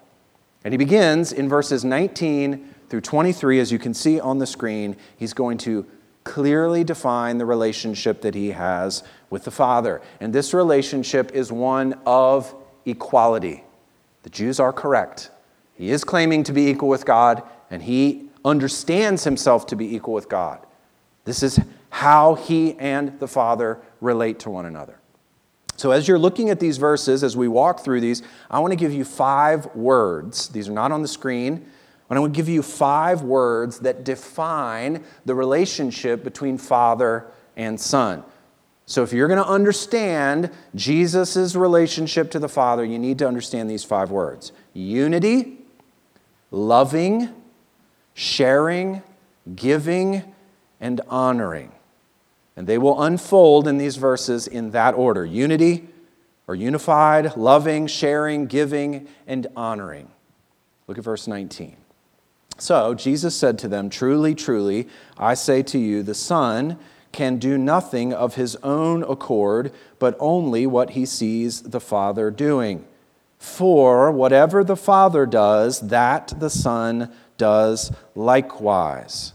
And 0.63 0.73
he 0.73 0.79
begins 0.79 1.31
in 1.31 1.47
verses 1.47 1.85
19 1.85 2.73
through 2.89 3.01
23, 3.01 3.59
as 3.59 3.71
you 3.71 3.77
can 3.77 3.93
see 3.93 4.19
on 4.19 4.39
the 4.39 4.47
screen. 4.47 4.97
He's 5.15 5.35
going 5.35 5.59
to 5.59 5.85
clearly 6.23 6.83
define 6.83 7.37
the 7.37 7.45
relationship 7.45 8.21
that 8.21 8.33
he 8.33 8.49
has 8.49 9.03
with 9.29 9.43
the 9.43 9.51
Father. 9.51 10.01
And 10.19 10.33
this 10.33 10.55
relationship 10.55 11.33
is 11.35 11.51
one 11.51 11.99
of 12.03 12.55
equality. 12.87 13.63
The 14.23 14.31
Jews 14.31 14.59
are 14.59 14.73
correct. 14.73 15.29
He 15.75 15.91
is 15.91 16.03
claiming 16.03 16.43
to 16.45 16.51
be 16.51 16.67
equal 16.67 16.89
with 16.89 17.05
God, 17.05 17.43
and 17.69 17.83
he 17.83 18.28
understands 18.43 19.23
himself 19.23 19.65
to 19.67 19.75
be 19.75 19.95
equal 19.95 20.13
with 20.13 20.29
God. 20.29 20.65
This 21.25 21.43
is 21.43 21.59
how 21.89 22.35
he 22.35 22.77
and 22.79 23.19
the 23.19 23.27
Father 23.27 23.79
relate 24.01 24.39
to 24.39 24.49
one 24.49 24.65
another. 24.65 24.99
So, 25.75 25.91
as 25.91 26.07
you're 26.07 26.19
looking 26.19 26.49
at 26.49 26.59
these 26.59 26.77
verses, 26.77 27.23
as 27.23 27.37
we 27.37 27.47
walk 27.47 27.81
through 27.81 28.01
these, 28.01 28.21
I 28.51 28.59
want 28.59 28.71
to 28.71 28.75
give 28.75 28.91
you 28.91 29.05
five 29.05 29.73
words. 29.75 30.49
These 30.49 30.67
are 30.67 30.73
not 30.73 30.91
on 30.91 31.01
the 31.01 31.07
screen, 31.07 31.65
but 32.07 32.17
I 32.17 32.19
want 32.19 32.33
to 32.33 32.37
give 32.37 32.49
you 32.49 32.61
five 32.61 33.21
words 33.21 33.79
that 33.79 34.03
define 34.03 35.03
the 35.25 35.35
relationship 35.35 36.23
between 36.23 36.57
Father 36.57 37.27
and 37.55 37.79
Son. 37.79 38.23
So, 38.87 39.03
if 39.03 39.13
you're 39.13 39.29
going 39.29 39.41
to 39.41 39.47
understand 39.47 40.51
Jesus' 40.75 41.55
relationship 41.55 42.31
to 42.31 42.39
the 42.39 42.49
Father, 42.49 42.83
you 42.83 42.99
need 42.99 43.17
to 43.19 43.27
understand 43.27 43.69
these 43.69 43.85
five 43.85 44.11
words 44.11 44.51
unity, 44.73 45.59
loving, 46.51 47.33
sharing, 48.19 49.01
giving, 49.55 50.21
and 50.81 50.99
honoring. 51.07 51.71
And 52.57 52.67
they 52.67 52.77
will 52.77 53.01
unfold 53.01 53.65
in 53.65 53.77
these 53.77 53.95
verses 53.95 54.45
in 54.45 54.71
that 54.71 54.93
order 54.93 55.25
unity 55.25 55.87
or 56.45 56.53
unified, 56.53 57.37
loving, 57.37 57.87
sharing, 57.87 58.45
giving, 58.47 59.07
and 59.25 59.47
honoring. 59.55 60.09
Look 60.85 60.97
at 60.97 61.03
verse 61.05 61.27
19. 61.27 61.77
So 62.57 62.93
Jesus 62.93 63.37
said 63.37 63.57
to 63.59 63.69
them, 63.69 63.89
Truly, 63.89 64.35
truly, 64.35 64.89
I 65.17 65.33
say 65.33 65.63
to 65.63 65.79
you, 65.79 66.03
the 66.03 66.13
Son 66.13 66.77
can 67.13 67.37
do 67.37 67.57
nothing 67.57 68.11
of 68.11 68.35
his 68.35 68.57
own 68.57 69.01
accord, 69.03 69.71
but 69.97 70.17
only 70.19 70.67
what 70.67 70.89
he 70.89 71.05
sees 71.05 71.61
the 71.61 71.79
Father 71.79 72.31
doing. 72.31 72.85
For 73.37 74.11
whatever 74.11 74.65
the 74.65 74.75
Father 74.75 75.25
does, 75.25 75.79
that 75.87 76.33
the 76.37 76.49
Son 76.49 77.13
does 77.39 77.91
likewise. 78.13 79.33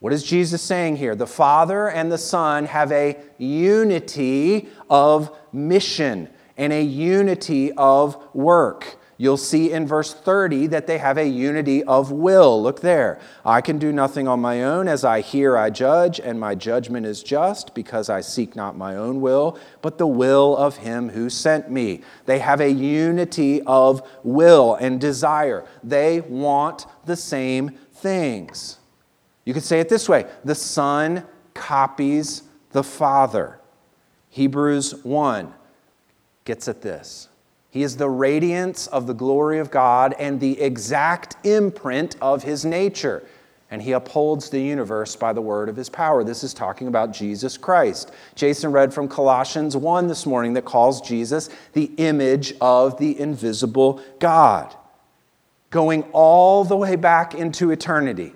What 0.00 0.12
is 0.12 0.22
Jesus 0.22 0.60
saying 0.60 0.96
here? 0.96 1.14
The 1.14 1.26
Father 1.26 1.88
and 1.88 2.12
the 2.12 2.18
Son 2.18 2.66
have 2.66 2.92
a 2.92 3.16
unity 3.38 4.68
of 4.90 5.34
mission 5.52 6.28
and 6.58 6.72
a 6.72 6.82
unity 6.82 7.72
of 7.72 8.22
work. 8.34 8.98
You'll 9.18 9.36
see 9.36 9.70
in 9.70 9.86
verse 9.86 10.12
30 10.12 10.68
that 10.68 10.86
they 10.86 10.98
have 10.98 11.18
a 11.18 11.26
unity 11.26 11.84
of 11.84 12.10
will. 12.10 12.60
Look 12.60 12.80
there. 12.80 13.20
I 13.44 13.60
can 13.60 13.78
do 13.78 13.92
nothing 13.92 14.26
on 14.26 14.40
my 14.40 14.64
own. 14.64 14.88
As 14.88 15.04
I 15.04 15.20
hear, 15.20 15.56
I 15.56 15.70
judge, 15.70 16.18
and 16.18 16.40
my 16.40 16.54
judgment 16.54 17.06
is 17.06 17.22
just 17.22 17.74
because 17.74 18.08
I 18.08 18.20
seek 18.20 18.56
not 18.56 18.76
my 18.76 18.96
own 18.96 19.20
will, 19.20 19.58
but 19.80 19.98
the 19.98 20.06
will 20.06 20.56
of 20.56 20.78
him 20.78 21.10
who 21.10 21.30
sent 21.30 21.70
me. 21.70 22.02
They 22.26 22.38
have 22.38 22.60
a 22.60 22.70
unity 22.70 23.62
of 23.62 24.02
will 24.24 24.74
and 24.74 25.00
desire. 25.00 25.66
They 25.84 26.20
want 26.20 26.86
the 27.04 27.16
same 27.16 27.70
things. 27.92 28.78
You 29.44 29.54
could 29.54 29.64
say 29.64 29.80
it 29.80 29.88
this 29.88 30.08
way 30.08 30.26
the 30.44 30.54
Son 30.54 31.24
copies 31.54 32.42
the 32.70 32.82
Father. 32.82 33.60
Hebrews 34.30 35.04
1 35.04 35.52
gets 36.44 36.68
at 36.68 36.80
this. 36.80 37.28
He 37.72 37.82
is 37.82 37.96
the 37.96 38.10
radiance 38.10 38.86
of 38.88 39.06
the 39.06 39.14
glory 39.14 39.58
of 39.58 39.70
God 39.70 40.14
and 40.18 40.38
the 40.38 40.60
exact 40.60 41.38
imprint 41.42 42.16
of 42.20 42.42
his 42.42 42.66
nature. 42.66 43.26
And 43.70 43.80
he 43.80 43.92
upholds 43.92 44.50
the 44.50 44.60
universe 44.60 45.16
by 45.16 45.32
the 45.32 45.40
word 45.40 45.70
of 45.70 45.76
his 45.76 45.88
power. 45.88 46.22
This 46.22 46.44
is 46.44 46.52
talking 46.52 46.86
about 46.86 47.12
Jesus 47.12 47.56
Christ. 47.56 48.12
Jason 48.34 48.72
read 48.72 48.92
from 48.92 49.08
Colossians 49.08 49.74
1 49.74 50.06
this 50.06 50.26
morning 50.26 50.52
that 50.52 50.66
calls 50.66 51.00
Jesus 51.00 51.48
the 51.72 51.90
image 51.96 52.52
of 52.60 52.98
the 52.98 53.18
invisible 53.18 54.02
God, 54.18 54.76
going 55.70 56.02
all 56.12 56.64
the 56.64 56.76
way 56.76 56.94
back 56.94 57.34
into 57.34 57.70
eternity. 57.70 58.34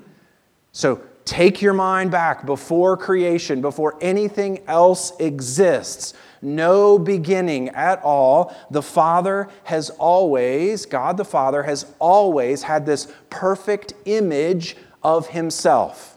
So 0.72 1.02
take 1.26 1.60
your 1.60 1.74
mind 1.74 2.10
back 2.10 2.46
before 2.46 2.96
creation, 2.96 3.60
before 3.60 3.98
anything 4.00 4.62
else 4.66 5.12
exists. 5.20 6.14
No 6.40 6.98
beginning 6.98 7.68
at 7.70 8.00
all. 8.02 8.56
The 8.70 8.82
Father 8.82 9.48
has 9.64 9.90
always, 9.90 10.86
God 10.86 11.16
the 11.16 11.24
Father 11.24 11.64
has 11.64 11.92
always 11.98 12.62
had 12.62 12.86
this 12.86 13.12
perfect 13.28 13.92
image 14.06 14.76
of 15.02 15.28
Himself. 15.28 16.16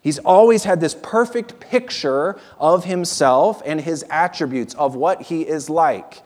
He's 0.00 0.18
always 0.18 0.64
had 0.64 0.80
this 0.80 0.96
perfect 1.00 1.60
picture 1.60 2.36
of 2.58 2.84
Himself 2.84 3.62
and 3.64 3.80
His 3.80 4.04
attributes, 4.10 4.74
of 4.74 4.96
what 4.96 5.22
He 5.22 5.42
is 5.42 5.70
like. 5.70 6.22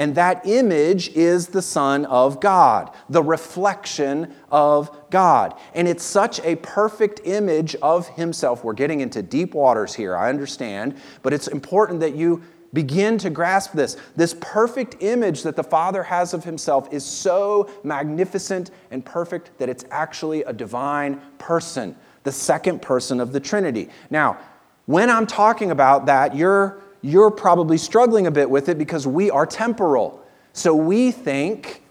And 0.00 0.14
that 0.14 0.46
image 0.46 1.10
is 1.10 1.48
the 1.48 1.60
Son 1.60 2.06
of 2.06 2.40
God, 2.40 2.90
the 3.10 3.22
reflection 3.22 4.34
of 4.50 4.90
God. 5.10 5.54
And 5.74 5.86
it's 5.86 6.02
such 6.02 6.40
a 6.40 6.56
perfect 6.56 7.20
image 7.24 7.76
of 7.82 8.08
Himself. 8.08 8.64
We're 8.64 8.72
getting 8.72 9.00
into 9.00 9.20
deep 9.22 9.52
waters 9.52 9.94
here, 9.94 10.16
I 10.16 10.30
understand, 10.30 10.96
but 11.22 11.34
it's 11.34 11.48
important 11.48 12.00
that 12.00 12.14
you 12.16 12.42
begin 12.72 13.18
to 13.18 13.28
grasp 13.28 13.72
this. 13.72 13.98
This 14.16 14.34
perfect 14.40 14.96
image 15.00 15.42
that 15.42 15.54
the 15.54 15.62
Father 15.62 16.02
has 16.02 16.32
of 16.32 16.44
Himself 16.44 16.90
is 16.94 17.04
so 17.04 17.68
magnificent 17.84 18.70
and 18.90 19.04
perfect 19.04 19.50
that 19.58 19.68
it's 19.68 19.84
actually 19.90 20.44
a 20.44 20.52
divine 20.54 21.20
person, 21.36 21.94
the 22.22 22.32
second 22.32 22.80
person 22.80 23.20
of 23.20 23.34
the 23.34 23.40
Trinity. 23.40 23.90
Now, 24.08 24.38
when 24.86 25.10
I'm 25.10 25.26
talking 25.26 25.70
about 25.70 26.06
that, 26.06 26.34
you're 26.34 26.80
you're 27.02 27.30
probably 27.30 27.78
struggling 27.78 28.26
a 28.26 28.30
bit 28.30 28.48
with 28.48 28.68
it 28.68 28.78
because 28.78 29.06
we 29.06 29.30
are 29.30 29.46
temporal. 29.46 30.24
So 30.52 30.74
we 30.74 31.10
think 31.10 31.82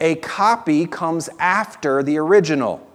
a 0.00 0.16
copy 0.16 0.86
comes 0.86 1.28
after 1.38 2.02
the 2.02 2.18
original. 2.18 2.86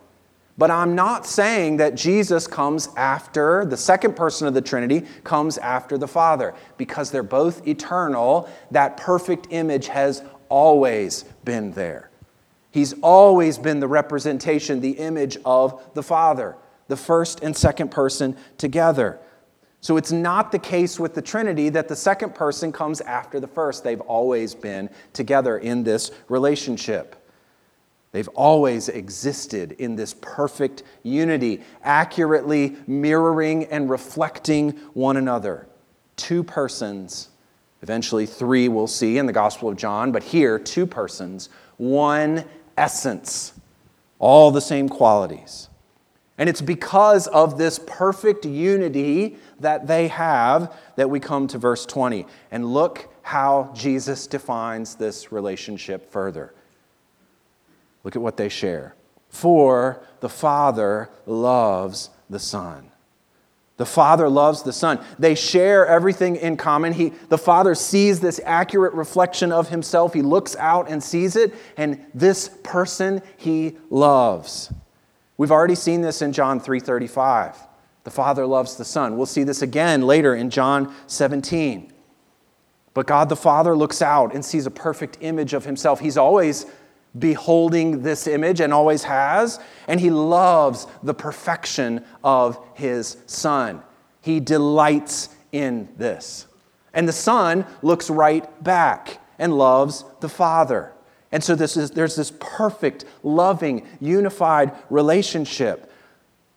But 0.58 0.70
I'm 0.70 0.96
not 0.96 1.26
saying 1.26 1.78
that 1.78 1.96
Jesus 1.96 2.46
comes 2.46 2.90
after, 2.96 3.66
the 3.66 3.78
second 3.78 4.16
person 4.16 4.48
of 4.48 4.54
the 4.54 4.62
Trinity 4.62 5.08
comes 5.24 5.58
after 5.58 5.98
the 5.98 6.08
Father, 6.08 6.54
because 6.78 7.10
they're 7.10 7.24
both 7.24 7.68
eternal. 7.68 8.50
That 8.70 8.98
perfect 8.98 9.48
image 9.50 9.88
has 9.88 10.24
always 10.50 11.24
been 11.46 11.72
there. 11.72 12.12
He's 12.70 12.94
always 13.02 13.58
been 13.58 13.80
the 13.80 13.88
representation, 13.88 14.82
the 14.82 14.92
image 14.92 15.38
of 15.46 15.84
the 15.94 16.04
Father, 16.04 16.56
the 16.90 16.98
first 16.98 17.42
and 17.42 17.56
second 17.56 17.90
person 17.90 18.38
together. 18.58 19.20
So 19.82 19.98
it's 19.98 20.12
not 20.12 20.52
the 20.52 20.60
case 20.60 21.00
with 21.00 21.16
the 21.16 21.24
Trinity 21.24 21.70
that 21.70 21.88
the 21.88 21.96
second 21.96 22.36
person 22.36 22.72
comes 22.72 23.02
after 23.02 23.40
the 23.40 23.48
first. 23.48 23.84
They've 23.84 24.00
always 24.02 24.54
been 24.54 24.92
together 25.12 25.58
in 25.58 25.84
this 25.84 26.12
relationship. 26.30 27.16
They've 28.12 28.28
always 28.30 28.90
existed 28.90 29.72
in 29.74 29.96
this 29.96 30.14
perfect 30.22 30.84
unity, 31.02 31.62
accurately 31.84 32.76
mirroring 32.86 33.66
and 33.66 33.90
reflecting 33.90 34.72
one 34.94 35.18
another. 35.18 35.68
Two 36.16 36.44
persons, 36.44 37.30
eventually 37.82 38.28
three 38.28 38.68
we'll 38.68 38.86
see 38.86 39.18
in 39.18 39.26
the 39.26 39.34
Gospel 39.34 39.70
of 39.70 39.78
John, 39.78 40.12
but 40.12 40.22
here, 40.22 40.60
two 40.60 40.86
persons, 40.86 41.50
one 41.78 42.46
essence, 42.78 43.54
all 44.20 44.52
the 44.52 44.62
same 44.62 44.88
qualities. 44.88 45.70
And 46.38 46.50
it's 46.50 46.62
because 46.62 47.28
of 47.28 47.58
this 47.58 47.80
perfect 47.86 48.46
unity 48.46 49.38
that 49.62 49.88
they 49.88 50.08
have 50.10 50.76
that 50.96 51.10
we 51.10 51.20
come 51.20 51.48
to 51.48 51.58
verse 51.58 51.86
20. 51.86 52.26
And 52.52 52.74
look 52.74 53.12
how 53.22 53.72
Jesus 53.76 54.28
defines 54.28 54.96
this 54.96 55.32
relationship 55.32 56.12
further. 56.12 56.54
Look 58.04 58.16
at 58.16 58.22
what 58.22 58.38
they 58.38 58.50
share. 58.50 58.96
For 59.30 60.02
the 60.20 60.30
Father 60.30 61.10
loves 61.26 62.10
the 62.30 62.40
Son. 62.40 62.92
The 63.78 63.86
Father 63.86 64.30
loves 64.30 64.62
the 64.62 64.74
Son. 64.74 65.04
They 65.18 65.34
share 65.34 65.88
everything 65.88 66.36
in 66.36 66.58
common. 66.58 66.94
He, 66.94 67.14
the 67.30 67.38
Father 67.38 67.74
sees 67.74 68.20
this 68.20 68.40
accurate 68.46 68.94
reflection 68.94 69.52
of 69.52 69.70
Himself. 69.70 70.14
He 70.14 70.22
looks 70.22 70.56
out 70.58 70.90
and 70.90 71.02
sees 71.04 71.36
it, 71.36 71.56
and 71.78 72.06
this 72.14 72.50
person 72.64 73.24
He 73.38 73.78
loves. 73.90 74.72
We've 75.38 75.52
already 75.52 75.74
seen 75.74 76.02
this 76.02 76.22
in 76.22 76.34
John 76.34 76.60
3:35. 76.60 77.56
The 78.04 78.12
Father 78.12 78.46
loves 78.46 78.76
the 78.76 78.86
Son. 78.86 79.18
We'll 79.18 79.26
see 79.26 79.44
this 79.44 79.62
again 79.62 80.02
later 80.02 80.36
in 80.36 80.50
John 80.50 80.94
17. 81.08 81.92
But 82.94 83.08
God 83.08 83.30
the 83.30 83.36
Father 83.36 83.76
looks 83.76 84.02
out 84.02 84.34
and 84.34 84.44
sees 84.44 84.66
a 84.66 84.72
perfect 84.72 85.18
image 85.22 85.54
of 85.54 85.66
himself. 85.66 86.00
He's 86.00 86.18
always 86.18 86.66
beholding 87.18 88.04
this 88.04 88.28
image 88.28 88.62
and 88.62 88.74
always 88.74 89.04
has, 89.04 89.60
and 89.88 90.00
he 90.00 90.10
loves 90.10 90.88
the 91.04 91.14
perfection 91.14 92.04
of 92.24 92.58
his 92.74 93.18
Son. 93.28 93.82
He 94.22 94.40
delights 94.40 95.30
in 95.52 95.90
this. 95.98 96.48
And 96.94 97.08
the 97.08 97.14
Son 97.14 97.66
looks 97.82 98.10
right 98.10 98.64
back 98.64 99.20
and 99.40 99.58
loves 99.58 100.04
the 100.20 100.30
Father. 100.30 100.92
And 101.32 101.44
so 101.44 101.56
this 101.56 101.78
is, 101.78 101.92
there's 101.92 102.16
this 102.16 102.32
perfect, 102.40 103.06
loving, 103.24 103.88
unified 104.00 104.74
relationship. 104.90 105.91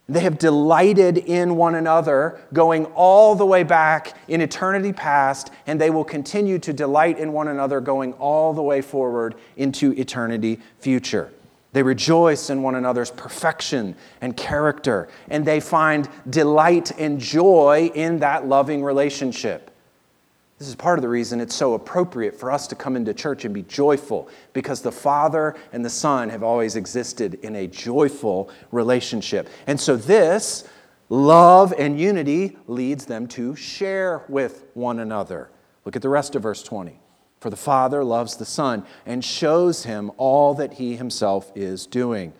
They 0.07 0.21
have 0.21 0.39
delighted 0.39 1.17
in 1.17 1.57
one 1.57 1.75
another 1.75 2.39
going 2.53 2.85
all 2.87 3.35
the 3.35 3.47
way 3.47 3.63
back 3.63 4.15
in 4.29 4.43
eternity 4.43 4.93
past, 4.93 5.51
and 5.67 5.81
they 5.81 5.89
will 5.89 6.05
continue 6.05 6.59
to 6.59 6.75
delight 6.75 7.19
in 7.19 7.33
one 7.33 7.49
another 7.49 7.81
going 7.81 8.13
all 8.15 8.53
the 8.53 8.63
way 8.63 8.83
forward 8.83 9.35
into 9.57 9.93
eternity 9.93 10.61
future. 10.79 11.31
They 11.73 11.83
rejoice 11.83 12.51
in 12.51 12.63
one 12.63 12.75
another's 12.75 13.11
perfection 13.11 13.97
and 14.21 14.37
character, 14.37 15.09
and 15.29 15.45
they 15.45 15.59
find 15.59 16.09
delight 16.29 16.93
and 16.99 17.19
joy 17.19 17.91
in 17.95 18.19
that 18.19 18.47
loving 18.47 18.85
relationship. 18.85 19.71
This 20.59 20.69
is 20.69 20.77
part 20.77 20.99
of 20.99 21.03
the 21.03 21.09
reason 21.09 21.41
it's 21.41 21.55
so 21.55 21.75
appropriate 21.75 22.39
for 22.39 22.51
us 22.51 22.69
to 22.69 22.77
come 22.77 22.95
into 22.95 23.13
church 23.13 23.45
and 23.45 23.53
be 23.53 23.63
joyful, 23.63 24.29
because 24.53 24.83
the 24.83 24.93
Father 24.93 25.57
and 25.73 25.85
the 25.85 25.91
Son 25.91 26.29
have 26.29 26.45
always 26.45 26.77
existed 26.77 27.35
in 27.43 27.57
a 27.57 27.67
joyful 27.67 28.51
relationship. 28.71 29.49
And 29.67 29.81
so, 29.81 29.97
this 29.97 30.69
love 31.09 31.75
and 31.77 31.99
unity 31.99 32.57
leads 32.69 33.07
them 33.07 33.27
to 33.29 33.57
share 33.57 34.23
with 34.29 34.65
one 34.75 35.01
another. 35.01 35.51
Look 35.85 35.97
at 35.97 36.03
the 36.03 36.09
rest 36.09 36.37
of 36.37 36.43
verse 36.43 36.63
20. 36.63 37.01
For 37.41 37.51
the 37.51 37.57
Father 37.57 38.05
loves 38.05 38.37
the 38.37 38.47
Son 38.47 38.87
and 39.05 39.25
shows 39.25 39.85
him 39.85 40.13
all 40.17 40.55
that 40.55 40.75
he 40.75 40.97
himself 40.97 41.53
is 41.55 41.85
doing. 41.85 42.33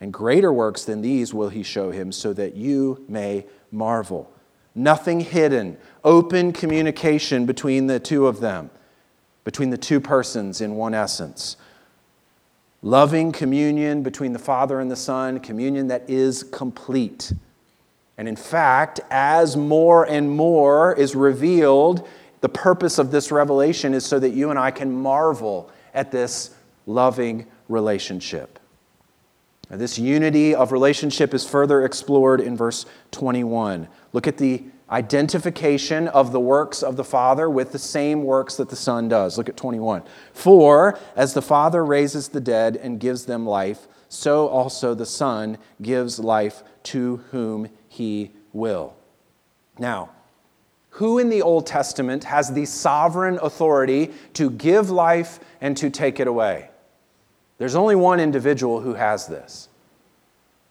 And 0.00 0.12
greater 0.12 0.52
works 0.52 0.84
than 0.84 1.00
these 1.00 1.32
will 1.32 1.48
he 1.48 1.62
show 1.62 1.90
him, 1.90 2.12
so 2.12 2.32
that 2.34 2.54
you 2.54 3.04
may 3.08 3.46
marvel. 3.70 4.32
Nothing 4.74 5.20
hidden, 5.20 5.76
open 6.02 6.52
communication 6.52 7.46
between 7.46 7.86
the 7.86 8.00
two 8.00 8.26
of 8.26 8.40
them, 8.40 8.70
between 9.44 9.70
the 9.70 9.78
two 9.78 10.00
persons 10.00 10.60
in 10.60 10.76
one 10.76 10.94
essence. 10.94 11.56
Loving 12.82 13.30
communion 13.32 14.02
between 14.02 14.32
the 14.32 14.38
Father 14.38 14.80
and 14.80 14.90
the 14.90 14.96
Son, 14.96 15.38
communion 15.38 15.88
that 15.88 16.08
is 16.08 16.42
complete. 16.42 17.32
And 18.18 18.26
in 18.26 18.36
fact, 18.36 19.00
as 19.10 19.56
more 19.56 20.04
and 20.08 20.30
more 20.30 20.94
is 20.94 21.14
revealed, 21.14 22.08
the 22.40 22.48
purpose 22.48 22.98
of 22.98 23.10
this 23.10 23.30
revelation 23.30 23.94
is 23.94 24.04
so 24.04 24.18
that 24.18 24.30
you 24.30 24.50
and 24.50 24.58
I 24.58 24.70
can 24.70 24.92
marvel 24.92 25.70
at 25.94 26.10
this 26.10 26.54
loving 26.86 27.46
relationship. 27.68 28.51
Now, 29.72 29.78
this 29.78 29.98
unity 29.98 30.54
of 30.54 30.70
relationship 30.70 31.32
is 31.32 31.46
further 31.46 31.82
explored 31.82 32.42
in 32.42 32.58
verse 32.58 32.84
21. 33.10 33.88
Look 34.12 34.26
at 34.26 34.36
the 34.36 34.64
identification 34.90 36.08
of 36.08 36.30
the 36.30 36.40
works 36.40 36.82
of 36.82 36.96
the 36.96 37.04
Father 37.04 37.48
with 37.48 37.72
the 37.72 37.78
same 37.78 38.22
works 38.22 38.56
that 38.56 38.68
the 38.68 38.76
Son 38.76 39.08
does. 39.08 39.38
Look 39.38 39.48
at 39.48 39.56
21. 39.56 40.02
For 40.34 40.98
as 41.16 41.32
the 41.32 41.40
Father 41.40 41.82
raises 41.82 42.28
the 42.28 42.40
dead 42.40 42.76
and 42.76 43.00
gives 43.00 43.24
them 43.24 43.46
life, 43.46 43.88
so 44.10 44.46
also 44.46 44.92
the 44.92 45.06
Son 45.06 45.56
gives 45.80 46.18
life 46.18 46.62
to 46.82 47.24
whom 47.30 47.70
he 47.88 48.32
will. 48.52 48.94
Now, 49.78 50.10
who 50.90 51.18
in 51.18 51.30
the 51.30 51.40
Old 51.40 51.66
Testament 51.66 52.24
has 52.24 52.52
the 52.52 52.66
sovereign 52.66 53.38
authority 53.40 54.10
to 54.34 54.50
give 54.50 54.90
life 54.90 55.40
and 55.62 55.74
to 55.78 55.88
take 55.88 56.20
it 56.20 56.26
away? 56.26 56.68
There's 57.56 57.76
only 57.76 57.94
one 57.94 58.20
individual 58.20 58.80
who 58.80 58.94
has 58.94 59.28
this 59.28 59.68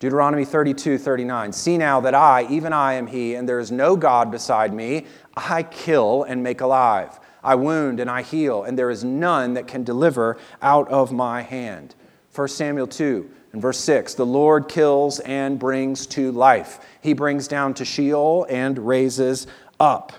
Deuteronomy 0.02 0.46
32, 0.46 0.98
39. 0.98 1.54
See 1.54 1.78
now 1.78 2.02
that 2.02 2.16
I, 2.16 2.48
even 2.50 2.74
I, 2.74 2.94
am 2.94 3.06
He, 3.06 3.36
and 3.36 3.48
there 3.48 3.60
is 3.60 3.72
no 3.72 3.96
God 3.96 4.32
beside 4.32 4.74
me. 4.74 5.06
I 5.38 5.62
kill 5.62 6.24
and 6.24 6.42
make 6.42 6.62
alive. 6.62 7.20
I 7.44 7.54
wound 7.54 8.00
and 8.00 8.10
I 8.10 8.24
heal, 8.24 8.64
and 8.64 8.80
there 8.80 8.90
is 8.90 9.04
none 9.04 9.54
that 9.54 9.68
can 9.68 9.84
deliver 9.84 10.40
out 10.60 10.88
of 10.90 11.12
my 11.12 11.44
hand. 11.44 11.94
1 12.34 12.48
Samuel 12.48 12.88
2 12.88 13.30
and 13.54 13.62
verse 13.62 13.78
6 13.78 14.16
The 14.16 14.26
Lord 14.26 14.68
kills 14.68 15.20
and 15.20 15.60
brings 15.60 16.08
to 16.08 16.32
life, 16.32 16.80
He 17.02 17.14
brings 17.14 17.48
down 17.48 17.76
to 17.76 17.86
Sheol 17.86 18.48
and 18.50 18.80
raises 18.80 19.46
up. 19.80 20.14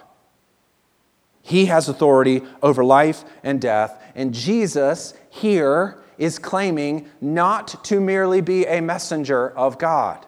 He 1.42 1.66
has 1.66 1.88
authority 1.88 2.42
over 2.62 2.84
life 2.84 3.24
and 3.42 3.60
death, 3.60 4.00
and 4.14 4.32
Jesus 4.32 5.14
here 5.28 6.01
is 6.18 6.38
claiming 6.38 7.08
not 7.20 7.84
to 7.84 8.00
merely 8.00 8.40
be 8.40 8.66
a 8.66 8.80
messenger 8.80 9.50
of 9.50 9.78
God, 9.78 10.26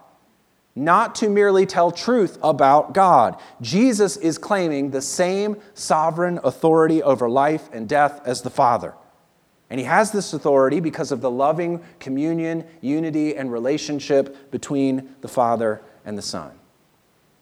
not 0.75 1.15
to 1.17 1.29
merely 1.29 1.67
tell 1.67 1.91
truth 1.91 2.39
about 2.43 2.95
God. 2.95 3.41
Jesus 3.61 4.17
is 4.17 4.39
claiming 4.39 4.91
the 4.91 5.03
same 5.03 5.57
sovereign 5.75 6.41
authority 6.45 7.03
over 7.03 7.29
life 7.29 7.69
and 7.73 7.89
death 7.89 8.21
as 8.25 8.43
the 8.43 8.51
Father. 8.51 8.95
And 9.71 9.81
he 9.81 9.87
has 9.87 10.13
this 10.13 10.33
authority 10.33 10.81
because 10.81 11.11
of 11.11 11.21
the 11.21 11.31
loving 11.31 11.83
communion, 11.99 12.65
unity, 12.81 13.35
and 13.37 13.53
relationship 13.53 14.51
between 14.51 15.15
the 15.21 15.29
Father 15.29 15.83
and 16.05 16.19
the 16.19 16.23
Son. 16.23 16.53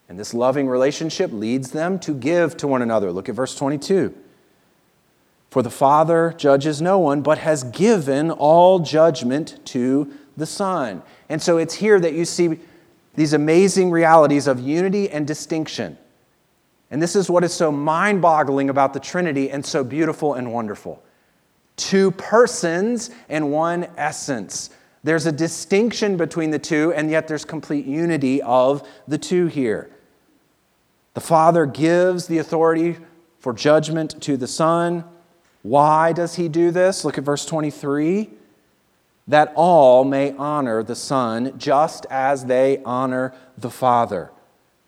And 0.09 0.19
this 0.19 0.35
loving 0.35 0.69
relationship 0.69 1.33
leads 1.33 1.71
them 1.71 1.99
to 2.01 2.15
give 2.15 2.57
to 2.59 2.69
one 2.69 2.83
another. 2.83 3.13
Look 3.13 3.29
at 3.29 3.35
verse 3.35 3.55
22. 3.55 4.15
For 5.53 5.61
the 5.61 5.69
Father 5.69 6.33
judges 6.39 6.81
no 6.81 6.99
one, 6.99 7.21
but 7.21 7.37
has 7.37 7.63
given 7.63 8.31
all 8.31 8.79
judgment 8.79 9.61
to 9.67 10.11
the 10.35 10.47
Son. 10.47 11.03
And 11.29 11.43
so 11.43 11.59
it's 11.59 11.75
here 11.75 12.01
that 12.01 12.15
you 12.15 12.25
see 12.25 12.59
these 13.17 13.35
amazing 13.35 13.91
realities 13.91 14.47
of 14.47 14.59
unity 14.61 15.11
and 15.11 15.27
distinction. 15.27 15.99
And 16.91 17.03
this 17.03 17.15
is 17.15 17.29
what 17.29 17.45
is 17.45 17.53
so 17.53 17.71
mind 17.71 18.23
boggling 18.23 18.71
about 18.71 18.95
the 18.95 18.99
Trinity 18.99 19.51
and 19.51 19.63
so 19.63 19.85
beautiful 19.85 20.33
and 20.33 20.55
wonderful. 20.55 21.03
Two 21.77 22.13
persons 22.13 23.11
and 23.29 23.53
one 23.53 23.89
essence. 23.99 24.71
There's 25.05 25.27
a 25.27 25.33
distinction 25.33 26.17
between 26.17 26.51
the 26.51 26.59
two, 26.59 26.95
and 26.95 27.11
yet 27.11 27.29
there's 27.29 27.45
complete 27.45 27.85
unity 27.85 28.41
of 28.41 28.89
the 29.07 29.19
two 29.19 29.49
here. 29.49 29.91
The 31.13 31.21
Father 31.21 31.67
gives 31.67 32.27
the 32.27 32.39
authority 32.39 32.97
for 33.39 33.53
judgment 33.53 34.19
to 34.23 34.39
the 34.39 34.49
Son. 34.49 35.05
Why 35.63 36.13
does 36.13 36.35
he 36.35 36.49
do 36.49 36.71
this? 36.71 37.05
Look 37.05 37.19
at 37.19 37.25
verse 37.25 37.47
23 37.47 38.31
that 39.29 39.53
all 39.55 40.05
may 40.05 40.35
honor 40.37 40.83
the 40.83 40.97
Son 40.97 41.57
just 41.57 42.07
as 42.11 42.47
they 42.47 42.83
honor 42.85 43.33
the 43.57 43.71
Father. 43.71 44.33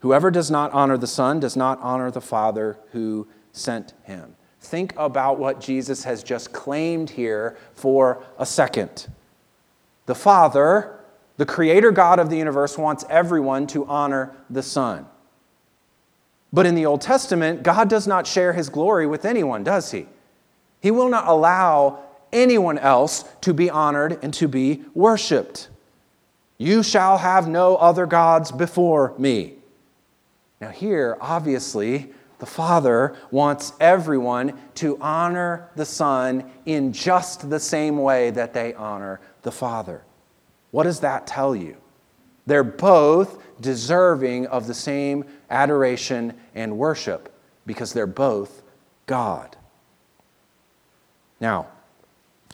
Whoever 0.01 0.31
does 0.31 0.51
not 0.51 0.73
honor 0.73 0.99
the 0.99 1.07
Son 1.07 1.41
does 1.41 1.57
not 1.57 1.79
honor 1.81 2.11
the 2.11 2.21
Father 2.21 2.77
who 2.93 3.29
sent 3.53 3.95
him. 4.03 4.35
Think 4.61 4.93
about 4.97 5.39
what 5.39 5.61
Jesus 5.61 6.05
has 6.05 6.23
just 6.23 6.53
claimed 6.53 7.11
here 7.11 7.57
for 7.75 8.25
a 8.39 8.47
second. 8.47 9.07
The 10.07 10.15
Father, 10.15 10.99
the 11.37 11.47
Creator 11.47 11.93
God 11.93 12.19
of 12.19 12.29
the 12.29 12.37
universe, 12.37 12.77
wants 12.77 13.05
everyone 13.09 13.67
to 13.69 13.87
honor 13.87 14.35
the 14.51 14.63
Son. 14.63 15.07
But 16.53 16.67
in 16.67 16.75
the 16.75 16.87
Old 16.87 17.01
Testament, 17.01 17.63
God 17.63 17.89
does 17.89 18.07
not 18.07 18.27
share 18.27 18.53
his 18.53 18.69
glory 18.69 19.07
with 19.07 19.25
anyone, 19.25 19.65
does 19.65 19.91
he? 19.91 20.07
He 20.85 20.91
will 20.91 21.09
not 21.09 21.27
allow 21.27 22.01
anyone 22.31 22.77
else 22.77 23.25
to 23.41 23.55
be 23.55 23.71
honored 23.71 24.19
and 24.23 24.35
to 24.35 24.47
be 24.47 24.85
worshiped. 24.93 25.71
You 26.59 26.83
shall 26.83 27.17
have 27.17 27.49
no 27.49 27.77
other 27.77 28.05
gods 28.05 28.53
before 28.53 29.15
me. 29.17 29.55
Now, 30.61 30.69
here, 30.69 31.17
obviously, 31.23 32.13
the 32.39 32.45
Father 32.45 33.17
wants 33.31 33.73
everyone 33.81 34.61
to 34.75 34.99
honor 35.01 35.71
the 35.75 35.87
Son 35.87 36.51
in 36.67 36.93
just 36.93 37.49
the 37.49 37.61
same 37.61 37.97
way 37.97 38.29
that 38.33 38.53
they 38.53 38.75
honor 38.75 39.23
the 39.41 39.53
Father. 39.53 40.03
What 40.71 40.83
does 40.83 41.01
that 41.01 41.27
tell 41.27 41.57
you? 41.57 41.79
They're 42.45 42.63
both 42.63 43.43
deserving 43.59 44.49
of 44.49 44.67
the 44.67 44.75
same 44.75 45.25
adoration 45.49 46.35
and 46.55 46.77
worship 46.77 47.35
because 47.65 47.95
they're 47.95 48.07
both 48.07 48.63
God. 49.07 49.57
Now, 51.41 51.69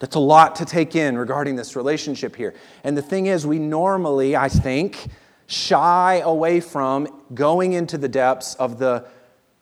that's 0.01 0.17
a 0.17 0.21
lot 0.21 0.57
to 0.57 0.65
take 0.65 0.97
in 0.97 1.19
regarding 1.19 1.57
this 1.57 1.77
relationship 1.77 2.35
here. 2.35 2.55
And 2.85 2.97
the 2.97 3.03
thing 3.03 3.27
is, 3.27 3.47
we 3.47 3.59
normally, 3.59 4.35
I 4.35 4.49
think, 4.49 5.09
shy 5.47 6.23
away 6.25 6.61
from 6.61 7.23
going 7.35 7.75
into 7.75 7.99
the 7.99 8.09
depths 8.09 8.55
of 8.55 8.79
the 8.79 9.05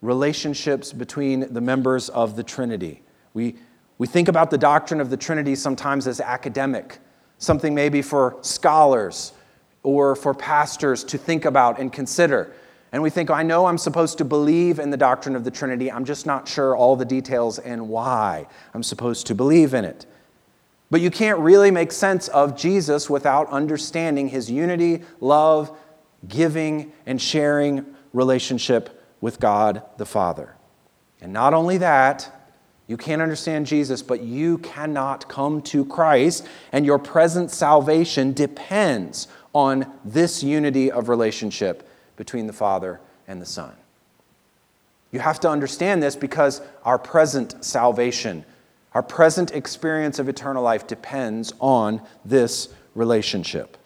relationships 0.00 0.92
between 0.92 1.52
the 1.52 1.60
members 1.60 2.08
of 2.10 2.36
the 2.36 2.42
Trinity. 2.44 3.02
We, 3.34 3.56
we 3.98 4.06
think 4.06 4.28
about 4.28 4.50
the 4.50 4.58
doctrine 4.58 5.00
of 5.00 5.10
the 5.10 5.16
Trinity 5.16 5.56
sometimes 5.56 6.06
as 6.06 6.20
academic, 6.20 6.98
something 7.38 7.74
maybe 7.74 8.00
for 8.00 8.36
scholars 8.42 9.32
or 9.82 10.14
for 10.14 10.34
pastors 10.34 11.02
to 11.04 11.18
think 11.18 11.44
about 11.44 11.80
and 11.80 11.92
consider. 11.92 12.52
And 12.90 13.02
we 13.02 13.10
think, 13.10 13.30
I 13.30 13.42
know 13.42 13.66
I'm 13.66 13.78
supposed 13.78 14.18
to 14.18 14.24
believe 14.24 14.78
in 14.78 14.90
the 14.90 14.96
doctrine 14.96 15.36
of 15.36 15.44
the 15.44 15.50
Trinity. 15.50 15.92
I'm 15.92 16.04
just 16.04 16.24
not 16.24 16.48
sure 16.48 16.74
all 16.74 16.96
the 16.96 17.04
details 17.04 17.58
and 17.58 17.88
why 17.88 18.46
I'm 18.72 18.82
supposed 18.82 19.26
to 19.26 19.34
believe 19.34 19.74
in 19.74 19.84
it. 19.84 20.06
But 20.90 21.02
you 21.02 21.10
can't 21.10 21.38
really 21.38 21.70
make 21.70 21.92
sense 21.92 22.28
of 22.28 22.56
Jesus 22.56 23.10
without 23.10 23.48
understanding 23.50 24.28
his 24.28 24.50
unity, 24.50 25.02
love, 25.20 25.76
giving, 26.26 26.92
and 27.04 27.20
sharing 27.20 27.84
relationship 28.14 29.04
with 29.20 29.38
God 29.38 29.82
the 29.98 30.06
Father. 30.06 30.56
And 31.20 31.32
not 31.32 31.52
only 31.52 31.78
that, 31.78 32.34
you 32.86 32.96
can't 32.96 33.20
understand 33.20 33.66
Jesus, 33.66 34.02
but 34.02 34.22
you 34.22 34.58
cannot 34.58 35.28
come 35.28 35.60
to 35.62 35.84
Christ, 35.84 36.46
and 36.72 36.86
your 36.86 36.98
present 36.98 37.50
salvation 37.50 38.32
depends 38.32 39.28
on 39.52 39.92
this 40.06 40.42
unity 40.42 40.90
of 40.90 41.08
relationship 41.08 41.87
between 42.18 42.46
the 42.46 42.52
Father 42.52 43.00
and 43.26 43.40
the 43.40 43.46
Son. 43.46 43.72
You 45.10 45.20
have 45.20 45.40
to 45.40 45.48
understand 45.48 46.02
this 46.02 46.16
because 46.16 46.60
our 46.84 46.98
present 46.98 47.64
salvation, 47.64 48.44
our 48.92 49.02
present 49.02 49.52
experience 49.52 50.18
of 50.18 50.28
eternal 50.28 50.62
life 50.62 50.86
depends 50.86 51.54
on 51.60 52.02
this 52.26 52.68
relationship. 52.94 53.78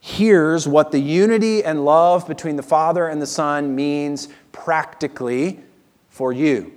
Here's 0.00 0.66
what 0.66 0.92
the 0.92 1.00
unity 1.00 1.64
and 1.64 1.84
love 1.84 2.26
between 2.28 2.56
the 2.56 2.62
Father 2.62 3.08
and 3.08 3.20
the 3.20 3.26
Son 3.26 3.74
means 3.74 4.28
practically 4.52 5.60
for 6.08 6.32
you 6.32 6.72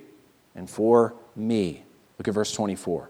and 0.56 0.70
for 0.70 1.14
me. 1.36 1.84
Look 2.18 2.28
at 2.28 2.34
verse 2.34 2.52
24. 2.52 3.10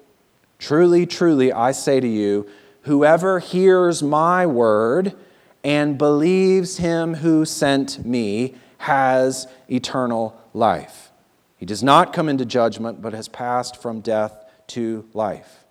Truly, 0.60 1.06
truly, 1.06 1.54
I 1.54 1.72
say 1.72 2.02
to 2.02 2.08
you, 2.08 2.48
whoever 2.82 3.40
hears 3.40 4.04
my 4.04 4.46
word 4.46 5.16
and 5.64 5.98
believes 5.98 6.78
him 6.78 7.16
who 7.16 7.46
sent 7.46 8.06
me 8.06 8.56
has 8.80 9.48
eternal 9.70 10.40
life. 10.54 11.12
He 11.58 11.66
does 11.66 11.84
not 11.84 12.14
come 12.14 12.30
into 12.30 12.46
judgment, 12.46 13.02
but 13.02 13.14
has 13.14 13.28
passed 13.28 13.82
from 13.82 14.00
death 14.00 14.46
to 14.68 15.08
life. 15.14 15.66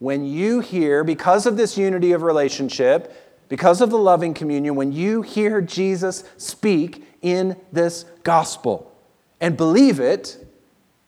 When 0.00 0.24
you 0.24 0.60
hear, 0.60 1.04
because 1.04 1.46
of 1.46 1.56
this 1.56 1.78
unity 1.78 2.12
of 2.12 2.22
relationship, 2.22 3.12
because 3.48 3.80
of 3.80 3.90
the 3.90 3.98
loving 3.98 4.34
communion, 4.34 4.74
when 4.74 4.90
you 4.90 5.22
hear 5.22 5.60
Jesus 5.60 6.24
speak 6.36 7.06
in 7.22 7.56
this 7.72 8.04
gospel 8.24 8.92
and 9.40 9.56
believe 9.56 10.00
it, 10.00 10.44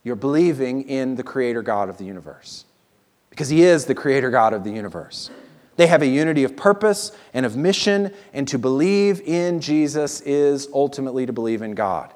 you're 0.05 0.15
believing 0.15 0.89
in 0.89 1.17
the 1.17 1.25
Creator 1.25 1.63
God 1.63 1.89
of 1.89 1.99
the 1.99 2.05
universe. 2.05 2.65
Because 3.31 3.49
He 3.49 3.63
is 3.63 3.87
the 3.87 3.95
Creator 3.95 4.31
God 4.31 4.53
of 4.53 4.63
the 4.63 4.71
universe. 4.71 5.31
They 5.77 5.87
have 5.87 6.03
a 6.03 6.07
unity 6.07 6.45
of 6.45 6.57
purpose 6.57 7.13
and 7.35 7.47
of 7.47 7.57
mission, 7.57 8.13
and 8.33 8.49
to 8.49 8.59
believe 8.59 9.21
in 9.21 9.61
Jesus 9.61 10.21
is 10.23 10.69
ultimately 10.73 11.27
to 11.27 11.33
believe 11.33 11.63
in 11.63 11.75
God. 11.75 12.13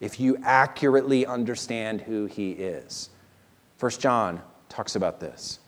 If 0.00 0.18
you 0.18 0.36
accurately 0.42 1.24
understand 1.24 2.00
who 2.00 2.26
He 2.26 2.52
is. 2.52 3.10
First 3.76 4.00
John 4.00 4.42
talks 4.68 4.96
about 4.96 5.20
this. 5.20 5.60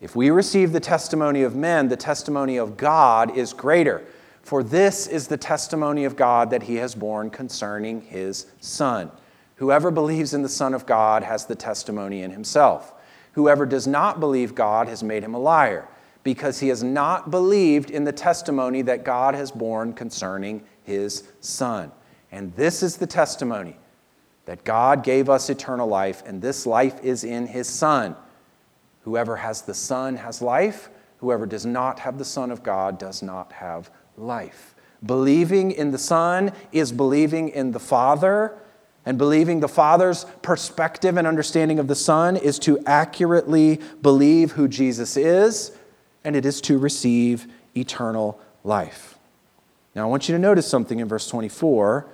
If 0.00 0.16
we 0.16 0.30
receive 0.30 0.72
the 0.72 0.80
testimony 0.80 1.42
of 1.42 1.56
men, 1.56 1.88
the 1.88 1.96
testimony 1.96 2.56
of 2.56 2.76
God 2.76 3.36
is 3.36 3.52
greater. 3.52 4.04
For 4.42 4.62
this 4.62 5.06
is 5.06 5.28
the 5.28 5.36
testimony 5.36 6.04
of 6.04 6.16
God 6.16 6.50
that 6.50 6.62
He 6.64 6.76
has 6.76 6.94
borne 6.94 7.30
concerning 7.30 8.00
His 8.02 8.46
Son. 8.60 9.10
Whoever 9.58 9.90
believes 9.90 10.34
in 10.34 10.42
the 10.42 10.48
Son 10.48 10.72
of 10.72 10.86
God 10.86 11.24
has 11.24 11.46
the 11.46 11.56
testimony 11.56 12.22
in 12.22 12.30
himself. 12.30 12.94
Whoever 13.32 13.66
does 13.66 13.88
not 13.88 14.20
believe 14.20 14.54
God 14.54 14.86
has 14.86 15.02
made 15.02 15.24
him 15.24 15.34
a 15.34 15.38
liar, 15.38 15.88
because 16.28 16.60
he 16.60 16.68
has 16.68 16.82
not 16.82 17.30
believed 17.30 17.90
in 17.90 18.04
the 18.04 18.12
testimony 18.12 18.82
that 18.82 19.02
God 19.02 19.34
has 19.34 19.50
borne 19.50 19.94
concerning 19.94 20.62
his 20.82 21.26
Son. 21.40 21.90
And 22.30 22.54
this 22.54 22.82
is 22.82 22.98
the 22.98 23.06
testimony 23.06 23.78
that 24.44 24.62
God 24.62 25.02
gave 25.02 25.30
us 25.30 25.48
eternal 25.48 25.88
life, 25.88 26.22
and 26.26 26.42
this 26.42 26.66
life 26.66 27.02
is 27.02 27.24
in 27.24 27.46
his 27.46 27.66
Son. 27.66 28.14
Whoever 29.04 29.36
has 29.36 29.62
the 29.62 29.72
Son 29.72 30.16
has 30.16 30.42
life. 30.42 30.90
Whoever 31.20 31.46
does 31.46 31.64
not 31.64 32.00
have 32.00 32.18
the 32.18 32.26
Son 32.26 32.50
of 32.50 32.62
God 32.62 32.98
does 32.98 33.22
not 33.22 33.54
have 33.54 33.90
life. 34.18 34.74
Believing 35.06 35.70
in 35.70 35.92
the 35.92 35.98
Son 35.98 36.52
is 36.72 36.92
believing 36.92 37.48
in 37.48 37.72
the 37.72 37.80
Father 37.80 38.58
and 39.06 39.16
believing 39.16 39.60
the 39.60 39.66
Father's 39.66 40.26
perspective 40.42 41.16
and 41.16 41.26
understanding 41.26 41.78
of 41.78 41.88
the 41.88 41.94
Son 41.94 42.36
is 42.36 42.58
to 42.58 42.78
accurately 42.84 43.80
believe 44.02 44.52
who 44.52 44.68
Jesus 44.68 45.16
is, 45.16 45.72
and 46.28 46.36
it 46.36 46.44
is 46.44 46.60
to 46.60 46.76
receive 46.76 47.46
eternal 47.74 48.38
life. 48.62 49.18
Now, 49.94 50.02
I 50.02 50.10
want 50.10 50.28
you 50.28 50.34
to 50.34 50.38
notice 50.38 50.68
something 50.68 50.98
in 50.98 51.08
verse 51.08 51.26
24. 51.26 52.04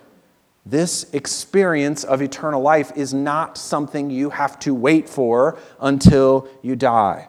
This 0.65 1.13
experience 1.13 2.05
of 2.05 2.23
eternal 2.23 2.63
life 2.63 2.93
is 2.95 3.13
not 3.13 3.59
something 3.59 4.11
you 4.11 4.31
have 4.31 4.57
to 4.61 4.73
wait 4.73 5.09
for 5.09 5.59
until 5.81 6.49
you 6.63 6.77
die. 6.77 7.29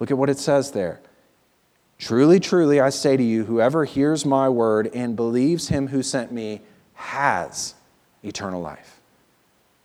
Look 0.00 0.10
at 0.10 0.18
what 0.18 0.28
it 0.28 0.38
says 0.40 0.72
there. 0.72 1.00
Truly, 1.96 2.40
truly, 2.40 2.80
I 2.80 2.90
say 2.90 3.16
to 3.16 3.22
you, 3.22 3.44
whoever 3.44 3.84
hears 3.84 4.26
my 4.26 4.48
word 4.48 4.90
and 4.94 5.14
believes 5.14 5.68
him 5.68 5.86
who 5.86 6.02
sent 6.02 6.32
me 6.32 6.60
has 6.94 7.76
eternal 8.24 8.60
life. 8.60 9.00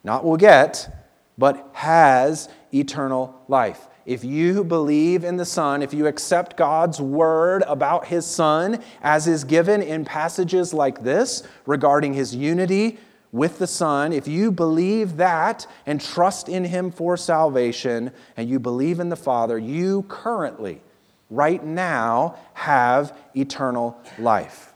Not 0.04 0.26
will 0.26 0.38
get, 0.38 0.92
but 1.38 1.70
has 1.74 2.50
eternal 2.74 3.40
life. 3.48 3.86
If 4.10 4.24
you 4.24 4.64
believe 4.64 5.24
in 5.24 5.38
the 5.38 5.46
Son, 5.46 5.84
if 5.84 5.94
you 5.94 6.08
accept 6.08 6.58
God's 6.58 7.00
word 7.00 7.64
about 7.68 8.08
His 8.08 8.26
Son, 8.26 8.82
as 9.04 9.28
is 9.28 9.44
given 9.44 9.84
in 9.84 10.04
passages 10.04 10.74
like 10.74 11.04
this 11.04 11.44
regarding 11.68 12.16
His 12.16 12.34
unity 12.36 12.98
with 13.32 13.60
the 13.60 13.68
Son, 13.68 14.12
if 14.12 14.28
you 14.28 14.52
believe 14.52 15.18
that 15.18 15.68
and 15.86 16.02
trust 16.02 16.50
in 16.50 16.64
Him 16.64 16.90
for 16.90 17.18
salvation, 17.18 18.10
and 18.36 18.50
you 18.50 18.60
believe 18.60 19.00
in 19.00 19.10
the 19.10 19.16
Father, 19.16 19.60
you 19.60 20.02
currently, 20.10 20.82
right 21.30 21.64
now, 21.64 22.36
have 22.56 23.16
eternal 23.36 23.96
life. 24.18 24.74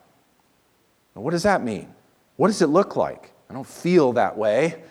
Now, 1.16 1.24
what 1.24 1.32
does 1.32 1.42
that 1.42 1.64
mean? 1.64 1.92
What 2.36 2.50
does 2.50 2.62
it 2.62 2.68
look 2.68 2.96
like? 2.96 3.32
I 3.50 3.56
don't 3.56 3.66
feel 3.66 4.14
that 4.14 4.38
way, 4.38 4.84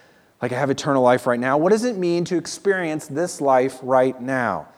like 0.42 0.52
I 0.52 0.58
have 0.58 0.70
eternal 0.70 1.02
life 1.02 1.26
right 1.28 1.38
now. 1.38 1.56
What 1.56 1.70
does 1.70 1.84
it 1.84 1.96
mean 1.96 2.24
to 2.24 2.36
experience 2.36 3.06
this 3.06 3.40
life 3.40 3.78
right 3.80 4.20
now? 4.20 4.68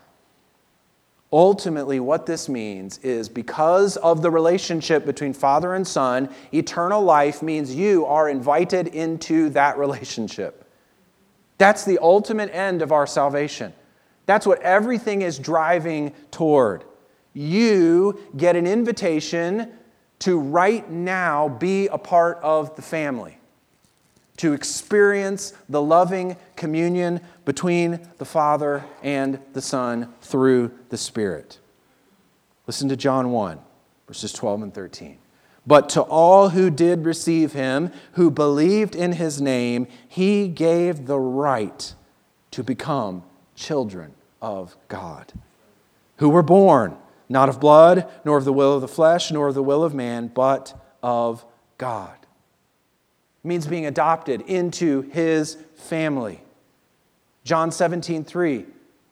Ultimately, 1.33 1.99
what 1.99 2.27
this 2.27 2.49
means 2.49 2.99
is 2.99 3.29
because 3.29 3.97
of 3.97 4.23
the 4.23 4.31
relationship 4.31 5.05
between 5.05 5.33
Father 5.33 5.75
and 5.75 5.85
Son, 5.85 6.29
eternal 6.53 7.03
life 7.03 7.43
means 7.43 7.75
you 7.75 8.05
are 8.07 8.29
invited 8.29 8.89
into 8.89 9.49
that 9.51 9.79
relationship. 9.79 10.71
That's 11.59 11.85
the 11.85 11.99
ultimate 11.99 12.55
end 12.55 12.83
of 12.83 12.93
our 12.93 13.07
salvation. 13.07 13.73
That's 14.27 14.47
what 14.47 14.61
everything 14.61 15.23
is 15.23 15.39
driving 15.39 16.13
toward. 16.31 16.85
You 17.33 18.21
get 18.37 18.55
an 18.55 18.67
invitation 18.67 19.73
to 20.21 20.39
right 20.39 20.89
now 20.89 21.49
be 21.49 21.89
a 21.89 21.99
part 21.99 22.39
of 22.43 22.77
the 22.77 22.83
family 22.83 23.39
to 24.37 24.53
experience 24.53 25.53
the 25.69 25.81
loving 25.83 26.37
communion 26.57 27.21
between 27.45 28.01
the 28.19 28.25
Father 28.25 28.85
and 29.03 29.39
the 29.53 29.63
Son 29.63 30.13
through 30.21 30.73
the 30.89 30.97
Spirit. 30.97 31.59
Listen 32.67 32.89
to 32.89 32.97
John 32.97 33.31
1, 33.31 33.59
verses 34.09 34.33
12 34.33 34.63
and 34.63 34.75
13. 34.75 35.19
But 35.67 35.89
to 35.91 36.03
all 36.03 36.51
who 36.51 36.69
did 36.69 37.05
receive 37.05 37.53
him, 37.53 37.91
who 38.13 38.31
believed 38.31 38.95
in 38.95 39.13
his 39.13 39.41
name, 39.41 39.87
he 40.07 40.49
gave 40.49 41.07
the 41.07 41.19
right 41.19 41.95
to 42.51 42.63
become 42.63 43.23
children 43.55 44.15
of 44.43 44.77
God, 44.89 45.33
who 46.19 46.29
were 46.29 46.43
born 46.43 46.97
not 47.27 47.49
of 47.49 47.59
blood, 47.59 48.07
nor 48.25 48.37
of 48.37 48.45
the 48.45 48.53
will 48.53 48.75
of 48.75 48.83
the 48.83 48.89
flesh, 48.89 49.31
nor 49.31 49.49
of 49.49 49.55
the 49.55 49.63
will 49.63 49.83
of 49.83 49.95
man, 49.95 50.29
but 50.29 50.79
of 51.03 51.45
God 51.79 52.24
means 53.45 53.67
being 53.67 53.87
adopted 53.87 54.41
into 54.43 55.03
his 55.03 55.59
family. 55.77 56.41
John 57.45 57.71
17, 57.71 58.25
3. 58.25 58.65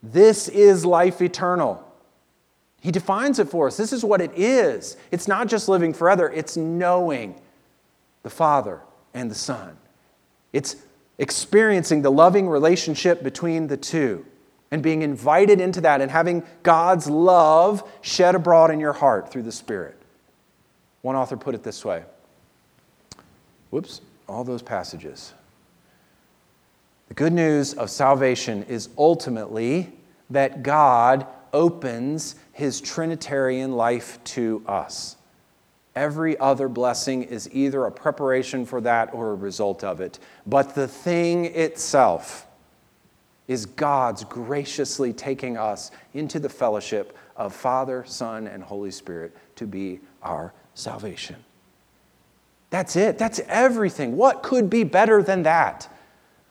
This 0.03 0.49
is 0.49 0.85
life 0.85 1.21
eternal. 1.21 1.87
He 2.81 2.91
defines 2.91 3.39
it 3.39 3.49
for 3.49 3.69
us. 3.69 3.77
This 3.77 3.93
is 3.93 4.05
what 4.05 4.21
it 4.21 4.33
is. 4.35 4.97
It's 5.13 5.29
not 5.29 5.47
just 5.47 5.69
living 5.69 5.93
forever, 5.93 6.31
it's 6.31 6.57
knowing 6.57 7.41
the 8.23 8.31
Father 8.31 8.81
and 9.15 9.31
the 9.31 9.37
Son. 9.37 9.77
It's 10.53 10.77
experiencing 11.19 12.03
the 12.03 12.11
loving 12.11 12.49
relationship 12.49 13.23
between 13.23 13.69
the 13.69 13.77
two 13.77 14.25
and 14.71 14.83
being 14.83 15.03
invited 15.03 15.61
into 15.61 15.83
that 15.83 16.01
and 16.01 16.11
having 16.11 16.43
God's 16.63 17.09
love 17.09 17.89
shed 18.01 18.35
abroad 18.35 18.71
in 18.71 18.81
your 18.81 18.95
heart 18.95 19.31
through 19.31 19.43
the 19.43 19.53
Spirit. 19.53 19.97
One 21.03 21.15
author 21.15 21.37
put 21.37 21.55
it 21.55 21.63
this 21.63 21.85
way. 21.85 22.03
Whoops 23.71 24.01
all 24.33 24.45
those 24.45 24.63
passages. 24.63 25.33
The 27.09 27.15
good 27.15 27.33
news 27.33 27.75
of 27.75 27.91
salvation 27.91 28.65
is 28.65 28.89
ultimately 28.97 29.93
that 30.31 30.63
God 30.63 31.27
opens 31.53 32.37
his 32.53 32.81
Trinitarian 32.81 33.73
life 33.73 34.19
to 34.25 34.63
us. 34.67 35.17
Every 35.95 36.39
other 36.39 36.69
blessing 36.69 37.23
is 37.23 37.51
either 37.53 37.85
a 37.85 37.93
preparation 37.93 38.65
for 38.65 38.81
that 38.81 39.13
or 39.13 39.33
a 39.33 39.35
result 39.35 39.85
of 39.85 40.01
it. 40.01 40.19
But 40.47 40.75
the 40.75 40.89
thing 40.89 41.45
itself 41.45 42.47
is 43.47 43.67
God's 43.67 44.25
graciously 44.25 45.13
taking 45.13 45.59
us 45.59 45.91
into 46.15 46.39
the 46.39 46.49
fellowship 46.49 47.17
of 47.37 47.55
Father, 47.55 48.05
Son, 48.07 48.47
and 48.47 48.63
Holy 48.63 48.91
Spirit 48.91 49.37
to 49.57 49.67
be 49.67 50.01
our 50.23 50.55
salvation. 50.75 51.37
That's 52.73 52.97
it. 52.97 53.19
That's 53.19 53.39
everything. 53.49 54.17
What 54.17 54.43
could 54.43 54.71
be 54.71 54.83
better 54.83 55.23
than 55.23 55.43
that? 55.43 55.87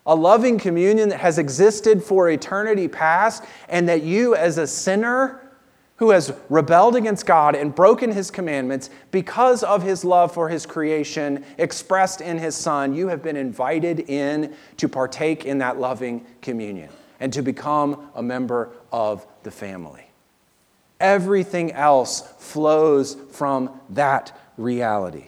A 0.06 0.14
loving 0.14 0.60
communion 0.60 1.10
that 1.10 1.20
has 1.20 1.40
existed 1.40 2.04
for 2.04 2.30
eternity 2.30 2.88
past, 2.88 3.44
and 3.68 3.90
that 3.90 4.04
you, 4.04 4.36
as 4.36 4.60
a 4.60 4.68
sinner 4.68 5.42
who 5.96 6.12
has 6.12 6.32
rebelled 6.48 6.96
against 6.96 7.26
God 7.26 7.56
and 7.56 7.74
broken 7.74 8.12
his 8.12 8.30
commandments, 8.30 8.92
because 9.10 9.64
of 9.64 9.82
his 9.82 10.06
love 10.06 10.32
for 10.32 10.48
his 10.48 10.68
creation 10.68 11.44
expressed 11.58 12.22
in 12.22 12.38
his 12.38 12.56
Son, 12.56 12.94
you 12.94 13.08
have 13.08 13.24
been 13.24 13.36
invited 13.36 14.02
in 14.02 14.54
to 14.78 14.88
partake 14.88 15.46
in 15.46 15.58
that 15.58 15.80
loving 15.80 16.24
communion 16.44 16.90
and 17.20 17.34
to 17.34 17.42
become 17.42 18.12
a 18.14 18.22
member 18.22 18.70
of 18.92 19.26
the 19.42 19.52
family. 19.52 20.12
Everything 21.00 21.72
else 21.72 22.22
flows 22.38 23.18
from 23.32 23.80
that 23.90 24.40
reality. 24.56 25.26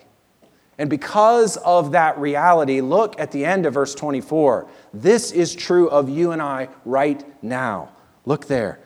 And 0.78 0.90
because 0.90 1.58
of 1.58 1.92
that 1.92 2.18
reality, 2.18 2.82
look 2.82 3.20
at 3.20 3.32
the 3.32 3.46
end 3.46 3.66
of 3.66 3.76
verse 3.76 3.94
24. 3.94 4.68
This 4.94 5.32
is 5.32 5.54
true 5.54 5.90
of 5.90 6.10
you 6.10 6.32
and 6.32 6.42
I 6.42 6.70
right 6.84 7.24
now. 7.44 7.90
Look 8.26 8.48
there. 8.48 8.80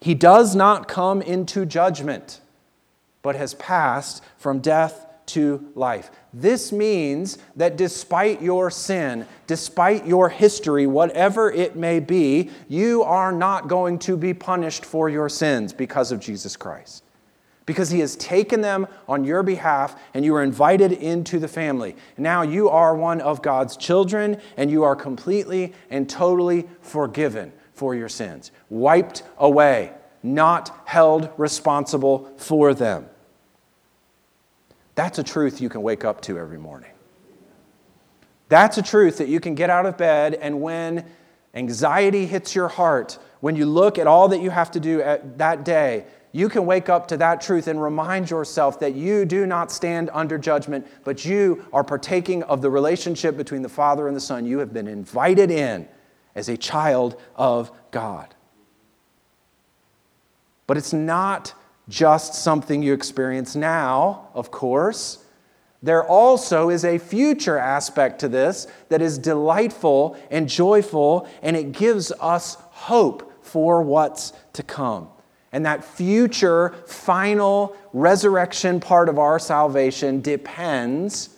He 0.00 0.14
does 0.14 0.54
not 0.54 0.88
come 0.88 1.20
into 1.20 1.66
judgment, 1.66 2.40
but 3.22 3.36
has 3.36 3.54
passed 3.54 4.22
from 4.38 4.60
death 4.60 5.06
to 5.26 5.70
life. 5.74 6.10
This 6.32 6.72
means 6.72 7.38
that 7.56 7.76
despite 7.76 8.40
your 8.40 8.70
sin, 8.70 9.26
despite 9.46 10.06
your 10.06 10.28
history, 10.28 10.86
whatever 10.86 11.50
it 11.50 11.76
may 11.76 12.00
be, 12.00 12.50
you 12.68 13.02
are 13.02 13.32
not 13.32 13.68
going 13.68 13.98
to 14.00 14.16
be 14.16 14.32
punished 14.34 14.84
for 14.84 15.08
your 15.08 15.28
sins 15.28 15.72
because 15.72 16.12
of 16.12 16.20
Jesus 16.20 16.56
Christ. 16.56 17.04
Because 17.70 17.90
he 17.90 18.00
has 18.00 18.16
taken 18.16 18.62
them 18.62 18.88
on 19.08 19.22
your 19.22 19.44
behalf 19.44 19.94
and 20.12 20.24
you 20.24 20.34
are 20.34 20.42
invited 20.42 20.90
into 20.90 21.38
the 21.38 21.46
family. 21.46 21.94
Now 22.18 22.42
you 22.42 22.68
are 22.68 22.96
one 22.96 23.20
of 23.20 23.42
God's 23.42 23.76
children 23.76 24.40
and 24.56 24.72
you 24.72 24.82
are 24.82 24.96
completely 24.96 25.72
and 25.88 26.10
totally 26.10 26.66
forgiven 26.80 27.52
for 27.74 27.94
your 27.94 28.08
sins, 28.08 28.50
wiped 28.70 29.22
away, 29.38 29.92
not 30.20 30.82
held 30.84 31.30
responsible 31.36 32.34
for 32.38 32.74
them. 32.74 33.08
That's 34.96 35.20
a 35.20 35.22
truth 35.22 35.60
you 35.60 35.68
can 35.68 35.82
wake 35.82 36.04
up 36.04 36.22
to 36.22 36.40
every 36.40 36.58
morning. 36.58 36.90
That's 38.48 38.78
a 38.78 38.82
truth 38.82 39.18
that 39.18 39.28
you 39.28 39.38
can 39.38 39.54
get 39.54 39.70
out 39.70 39.86
of 39.86 39.96
bed, 39.96 40.34
and 40.34 40.60
when 40.60 41.04
anxiety 41.54 42.26
hits 42.26 42.52
your 42.52 42.66
heart, 42.66 43.16
when 43.38 43.54
you 43.54 43.64
look 43.64 43.96
at 43.96 44.08
all 44.08 44.26
that 44.26 44.40
you 44.40 44.50
have 44.50 44.72
to 44.72 44.80
do 44.80 45.00
at 45.02 45.38
that 45.38 45.64
day, 45.64 46.04
you 46.32 46.48
can 46.48 46.64
wake 46.64 46.88
up 46.88 47.08
to 47.08 47.16
that 47.16 47.40
truth 47.40 47.66
and 47.66 47.82
remind 47.82 48.30
yourself 48.30 48.78
that 48.80 48.94
you 48.94 49.24
do 49.24 49.46
not 49.46 49.72
stand 49.72 50.10
under 50.12 50.38
judgment, 50.38 50.86
but 51.02 51.24
you 51.24 51.64
are 51.72 51.82
partaking 51.82 52.42
of 52.44 52.62
the 52.62 52.70
relationship 52.70 53.36
between 53.36 53.62
the 53.62 53.68
Father 53.68 54.06
and 54.06 54.16
the 54.16 54.20
Son. 54.20 54.46
You 54.46 54.58
have 54.58 54.72
been 54.72 54.86
invited 54.86 55.50
in 55.50 55.88
as 56.34 56.48
a 56.48 56.56
child 56.56 57.20
of 57.34 57.72
God. 57.90 58.34
But 60.68 60.76
it's 60.76 60.92
not 60.92 61.52
just 61.88 62.34
something 62.34 62.80
you 62.80 62.92
experience 62.92 63.56
now, 63.56 64.28
of 64.32 64.52
course. 64.52 65.24
There 65.82 66.04
also 66.06 66.70
is 66.70 66.84
a 66.84 66.98
future 66.98 67.58
aspect 67.58 68.20
to 68.20 68.28
this 68.28 68.68
that 68.88 69.02
is 69.02 69.18
delightful 69.18 70.16
and 70.30 70.48
joyful, 70.48 71.28
and 71.42 71.56
it 71.56 71.72
gives 71.72 72.12
us 72.20 72.56
hope 72.70 73.44
for 73.44 73.82
what's 73.82 74.32
to 74.52 74.62
come. 74.62 75.08
And 75.52 75.66
that 75.66 75.84
future, 75.84 76.70
final 76.86 77.76
resurrection 77.92 78.78
part 78.80 79.08
of 79.08 79.18
our 79.18 79.38
salvation 79.38 80.20
depends 80.20 81.30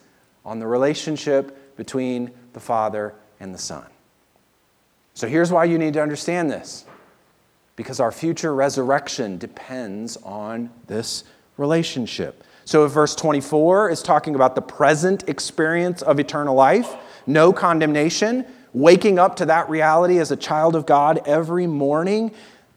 on 0.45 0.59
the 0.59 0.67
relationship 0.67 1.77
between 1.77 2.31
the 2.53 2.61
Father 2.61 3.15
and 3.41 3.55
the 3.55 3.59
Son. 3.59 3.87
So 5.15 5.29
here's 5.29 5.51
why 5.51 5.65
you 5.65 5.79
need 5.79 5.95
to 5.95 6.03
understand 6.03 6.51
this 6.51 6.85
because 7.77 8.01
our 8.01 8.13
future 8.13 8.55
resurrection 8.55 9.39
depends 9.39 10.17
on 10.19 10.71
this 10.87 11.25
relationship. 11.57 12.45
So, 12.65 12.85
if 12.85 12.93
verse 12.93 13.15
24 13.17 13.91
is 13.91 14.03
talking 14.03 14.35
about 14.35 14.55
the 14.55 14.63
present 14.63 15.29
experience 15.29 16.03
of 16.03 16.21
eternal 16.21 16.55
life, 16.55 16.95
no 17.27 17.53
condemnation, 17.53 18.47
waking 18.73 19.19
up 19.19 19.37
to 19.37 19.47
that 19.47 19.69
reality 19.69 20.19
as 20.19 20.31
a 20.31 20.37
child 20.37 20.77
of 20.77 20.87
God 20.87 21.21
every 21.27 21.67
morning, 21.67 22.33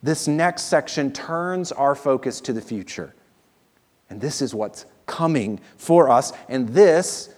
this 0.06 0.28
next 0.28 0.64
section 0.64 1.12
turns 1.12 1.72
our 1.72 1.96
focus 1.96 2.40
to 2.42 2.54
the 2.54 2.62
future. 2.62 3.14
And 4.10 4.22
this 4.22 4.42
is 4.42 4.54
what's 4.54 4.86
coming 5.08 5.60
for 5.78 6.10
us. 6.10 6.32
And 6.48 6.70
this 6.70 7.30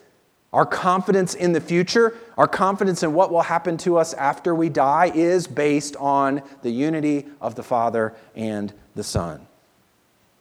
our 0.54 0.66
confidence 0.66 1.34
in 1.34 1.52
the 1.52 1.62
future, 1.62 2.16
our 2.38 2.48
confidence 2.48 3.04
in 3.04 3.14
what 3.14 3.32
will 3.32 3.42
happen 3.42 3.78
to 3.78 3.98
us 3.98 4.14
after 4.14 4.56
we 4.56 4.70
die, 4.70 5.12
is 5.14 5.46
based 5.46 5.96
on 5.98 6.42
the 6.62 6.72
unity 6.72 7.26
of 7.42 7.56
the 7.56 7.64
Father 7.64 8.16
and 8.36 8.74
the 8.96 9.04
Son. 9.04 9.46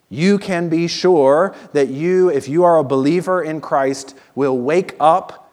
You 0.08 0.38
can 0.38 0.68
be 0.68 0.86
sure 0.86 1.54
that 1.72 1.88
you, 1.88 2.30
if 2.30 2.48
you 2.48 2.62
are 2.62 2.78
a 2.78 2.84
believer 2.84 3.42
in 3.42 3.60
Christ, 3.60 4.16
will 4.36 4.58
wake 4.58 4.94
up 5.00 5.52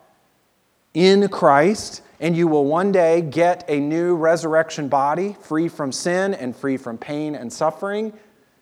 in 0.94 1.28
Christ 1.30 2.04
and 2.24 2.38
you 2.38 2.48
will 2.48 2.64
one 2.64 2.94
day 2.94 3.20
get 3.20 3.66
a 3.68 3.78
new 3.82 4.16
resurrection 4.16 4.88
body 4.88 5.36
free 5.42 5.68
from 5.68 5.92
sin 5.92 6.34
and 6.34 6.56
free 6.56 6.78
from 6.78 6.98
pain 6.98 7.36
and 7.36 7.52
suffering. 7.52 8.14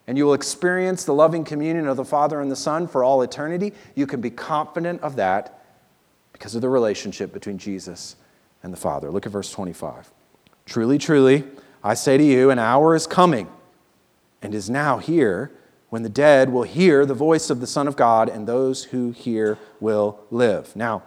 And 0.08 0.18
you 0.18 0.26
will 0.26 0.34
experience 0.34 1.04
the 1.04 1.14
loving 1.14 1.44
communion 1.44 1.88
of 1.88 1.96
the 1.96 2.04
Father 2.04 2.42
and 2.42 2.52
the 2.52 2.56
Son 2.56 2.88
for 2.88 3.04
all 3.04 3.22
eternity. 3.22 3.74
You 3.94 4.08
can 4.08 4.20
be 4.20 4.32
confident 4.32 5.00
of 5.02 5.16
that 5.18 5.64
because 6.34 6.56
of 6.56 6.62
the 6.62 6.70
relationship 6.70 7.32
between 7.32 7.60
Jesus 7.60 8.16
and 8.64 8.74
the 8.74 8.78
Father. 8.78 9.12
Look 9.12 9.28
at 9.28 9.32
verse 9.32 9.52
25. 9.52 10.12
Truly, 10.66 10.98
truly, 10.98 11.44
I 11.84 11.94
say 11.94 12.18
to 12.18 12.24
you, 12.24 12.50
an 12.50 12.58
hour 12.58 12.96
is 12.96 13.06
coming 13.06 13.48
and 14.42 14.56
is 14.56 14.72
now 14.72 14.98
here 14.98 15.52
when 15.90 16.02
the 16.02 16.10
dead 16.10 16.52
will 16.52 16.64
hear 16.64 17.06
the 17.06 17.14
voice 17.14 17.52
of 17.52 17.60
the 17.60 17.68
Son 17.68 17.88
of 17.88 17.96
God, 17.96 18.28
and 18.28 18.48
those 18.48 18.86
who 18.86 19.12
hear 19.12 19.60
will 19.80 20.20
live. 20.32 20.76
Now, 20.76 21.04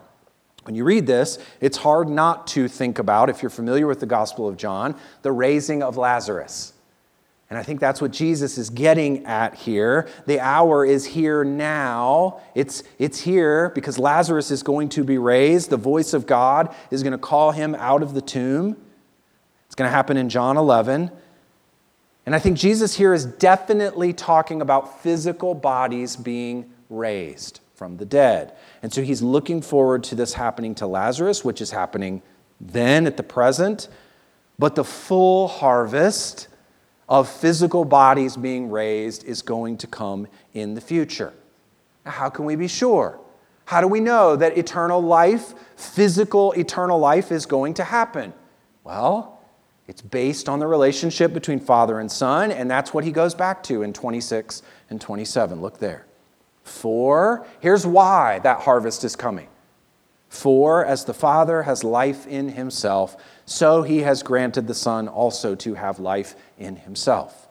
when 0.64 0.74
you 0.74 0.84
read 0.84 1.06
this, 1.06 1.38
it's 1.60 1.76
hard 1.76 2.08
not 2.08 2.46
to 2.48 2.68
think 2.68 2.98
about, 2.98 3.28
if 3.28 3.42
you're 3.42 3.50
familiar 3.50 3.86
with 3.86 4.00
the 4.00 4.06
Gospel 4.06 4.48
of 4.48 4.56
John, 4.56 4.96
the 5.22 5.32
raising 5.32 5.82
of 5.82 5.96
Lazarus. 5.96 6.72
And 7.50 7.58
I 7.58 7.62
think 7.62 7.78
that's 7.78 8.00
what 8.00 8.10
Jesus 8.10 8.56
is 8.56 8.70
getting 8.70 9.26
at 9.26 9.54
here. 9.54 10.08
The 10.26 10.40
hour 10.40 10.84
is 10.86 11.04
here 11.04 11.44
now. 11.44 12.40
It's, 12.54 12.82
it's 12.98 13.20
here 13.20 13.70
because 13.74 13.98
Lazarus 13.98 14.50
is 14.50 14.62
going 14.62 14.88
to 14.90 15.04
be 15.04 15.18
raised. 15.18 15.68
The 15.68 15.76
voice 15.76 16.14
of 16.14 16.26
God 16.26 16.74
is 16.90 17.02
going 17.02 17.12
to 17.12 17.18
call 17.18 17.52
him 17.52 17.74
out 17.74 18.02
of 18.02 18.14
the 18.14 18.22
tomb. 18.22 18.76
It's 19.66 19.74
going 19.74 19.88
to 19.88 19.94
happen 19.94 20.16
in 20.16 20.30
John 20.30 20.56
11. 20.56 21.10
And 22.26 22.34
I 22.34 22.38
think 22.38 22.56
Jesus 22.56 22.96
here 22.96 23.12
is 23.12 23.26
definitely 23.26 24.14
talking 24.14 24.62
about 24.62 25.02
physical 25.02 25.54
bodies 25.54 26.16
being 26.16 26.72
raised 26.88 27.60
from 27.74 27.96
the 27.96 28.04
dead. 28.04 28.54
And 28.82 28.92
so 28.92 29.02
he's 29.02 29.22
looking 29.22 29.60
forward 29.60 30.04
to 30.04 30.14
this 30.14 30.34
happening 30.34 30.74
to 30.76 30.86
Lazarus, 30.86 31.44
which 31.44 31.60
is 31.60 31.70
happening 31.70 32.22
then 32.60 33.06
at 33.06 33.16
the 33.16 33.22
present. 33.22 33.88
But 34.58 34.74
the 34.74 34.84
full 34.84 35.48
harvest 35.48 36.48
of 37.08 37.28
physical 37.28 37.84
bodies 37.84 38.36
being 38.36 38.70
raised 38.70 39.24
is 39.24 39.42
going 39.42 39.78
to 39.78 39.86
come 39.86 40.26
in 40.52 40.74
the 40.74 40.80
future. 40.80 41.32
Now, 42.04 42.12
how 42.12 42.30
can 42.30 42.44
we 42.44 42.56
be 42.56 42.68
sure? 42.68 43.18
How 43.66 43.80
do 43.80 43.88
we 43.88 44.00
know 44.00 44.36
that 44.36 44.56
eternal 44.58 45.00
life, 45.00 45.54
physical 45.76 46.52
eternal 46.52 46.98
life, 46.98 47.32
is 47.32 47.46
going 47.46 47.74
to 47.74 47.84
happen? 47.84 48.32
Well, 48.84 49.40
it's 49.86 50.02
based 50.02 50.48
on 50.48 50.60
the 50.60 50.66
relationship 50.66 51.32
between 51.32 51.60
Father 51.60 52.00
and 52.00 52.10
Son, 52.10 52.50
and 52.50 52.70
that's 52.70 52.94
what 52.94 53.04
he 53.04 53.10
goes 53.10 53.34
back 53.34 53.62
to 53.64 53.82
in 53.82 53.92
26 53.92 54.62
and 54.90 55.00
27. 55.00 55.60
Look 55.60 55.78
there. 55.78 56.06
For, 56.64 57.46
here's 57.60 57.86
why 57.86 58.40
that 58.40 58.60
harvest 58.60 59.04
is 59.04 59.14
coming. 59.14 59.48
For 60.28 60.84
as 60.84 61.04
the 61.04 61.14
Father 61.14 61.62
has 61.62 61.84
life 61.84 62.26
in 62.26 62.48
himself, 62.48 63.16
so 63.46 63.82
he 63.82 64.00
has 64.00 64.22
granted 64.22 64.66
the 64.66 64.74
Son 64.74 65.06
also 65.06 65.54
to 65.54 65.74
have 65.74 66.00
life 66.00 66.34
in 66.58 66.76
himself. 66.76 67.46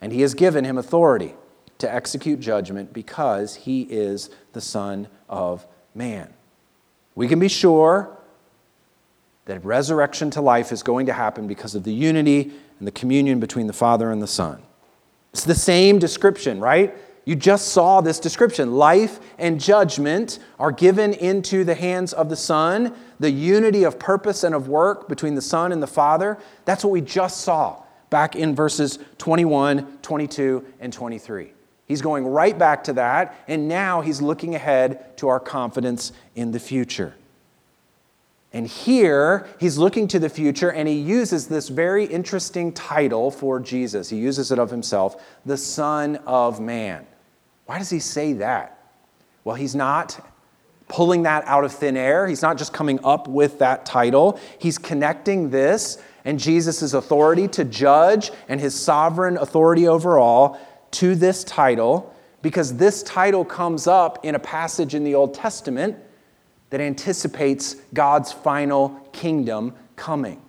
And 0.00 0.12
he 0.12 0.22
has 0.22 0.32
given 0.32 0.64
him 0.64 0.78
authority 0.78 1.34
to 1.78 1.92
execute 1.92 2.40
judgment 2.40 2.92
because 2.92 3.56
he 3.56 3.82
is 3.82 4.30
the 4.52 4.60
Son 4.60 5.08
of 5.28 5.66
Man. 5.94 6.32
We 7.14 7.28
can 7.28 7.38
be 7.38 7.48
sure 7.48 8.16
that 9.46 9.64
resurrection 9.64 10.30
to 10.30 10.40
life 10.40 10.72
is 10.72 10.82
going 10.82 11.06
to 11.06 11.12
happen 11.12 11.46
because 11.46 11.74
of 11.74 11.84
the 11.84 11.92
unity 11.92 12.52
and 12.78 12.86
the 12.86 12.92
communion 12.92 13.40
between 13.40 13.66
the 13.66 13.72
Father 13.72 14.10
and 14.10 14.22
the 14.22 14.26
Son. 14.26 14.62
It's 15.32 15.44
the 15.44 15.54
same 15.54 15.98
description, 15.98 16.60
right? 16.60 16.94
You 17.24 17.34
just 17.36 17.68
saw 17.68 18.00
this 18.00 18.20
description. 18.20 18.74
Life 18.74 19.18
and 19.38 19.58
judgment 19.58 20.38
are 20.58 20.72
given 20.72 21.14
into 21.14 21.64
the 21.64 21.74
hands 21.74 22.12
of 22.12 22.28
the 22.28 22.36
Son, 22.36 22.94
the 23.18 23.30
unity 23.30 23.84
of 23.84 23.98
purpose 23.98 24.44
and 24.44 24.54
of 24.54 24.68
work 24.68 25.08
between 25.08 25.34
the 25.34 25.42
Son 25.42 25.72
and 25.72 25.82
the 25.82 25.86
Father. 25.86 26.38
That's 26.66 26.84
what 26.84 26.90
we 26.90 27.00
just 27.00 27.40
saw 27.40 27.82
back 28.10 28.36
in 28.36 28.54
verses 28.54 28.98
21, 29.18 29.98
22, 30.02 30.64
and 30.80 30.92
23. 30.92 31.52
He's 31.86 32.02
going 32.02 32.26
right 32.26 32.56
back 32.58 32.84
to 32.84 32.92
that, 32.94 33.36
and 33.48 33.68
now 33.68 34.00
he's 34.02 34.22
looking 34.22 34.54
ahead 34.54 35.16
to 35.18 35.28
our 35.28 35.40
confidence 35.40 36.12
in 36.34 36.52
the 36.52 36.60
future. 36.60 37.14
And 38.54 38.68
here, 38.68 39.48
he's 39.58 39.78
looking 39.78 40.06
to 40.08 40.20
the 40.20 40.28
future 40.28 40.70
and 40.70 40.86
he 40.86 40.94
uses 40.94 41.48
this 41.48 41.68
very 41.68 42.04
interesting 42.04 42.72
title 42.72 43.32
for 43.32 43.58
Jesus. 43.58 44.08
He 44.10 44.16
uses 44.16 44.52
it 44.52 44.60
of 44.60 44.70
himself, 44.70 45.20
the 45.44 45.56
Son 45.56 46.16
of 46.24 46.60
Man. 46.60 47.04
Why 47.66 47.78
does 47.78 47.90
he 47.90 47.98
say 47.98 48.34
that? 48.34 48.78
Well, 49.44 49.56
he's 49.56 49.74
not 49.74 50.20
pulling 50.88 51.22
that 51.22 51.44
out 51.46 51.64
of 51.64 51.72
thin 51.72 51.96
air. 51.96 52.26
He's 52.26 52.42
not 52.42 52.58
just 52.58 52.72
coming 52.72 53.00
up 53.04 53.26
with 53.26 53.58
that 53.58 53.86
title. 53.86 54.38
He's 54.58 54.78
connecting 54.78 55.50
this 55.50 55.98
and 56.24 56.38
Jesus' 56.38 56.94
authority 56.94 57.48
to 57.48 57.64
judge 57.64 58.30
and 58.48 58.60
his 58.60 58.78
sovereign 58.78 59.36
authority 59.36 59.88
over 59.88 60.18
all 60.18 60.58
to 60.92 61.14
this 61.14 61.44
title 61.44 62.14
because 62.42 62.76
this 62.76 63.02
title 63.02 63.44
comes 63.44 63.86
up 63.86 64.24
in 64.24 64.34
a 64.34 64.38
passage 64.38 64.94
in 64.94 65.04
the 65.04 65.14
Old 65.14 65.34
Testament 65.34 65.96
that 66.70 66.80
anticipates 66.80 67.74
God's 67.92 68.32
final 68.32 68.90
kingdom 69.12 69.74
coming. 69.96 70.42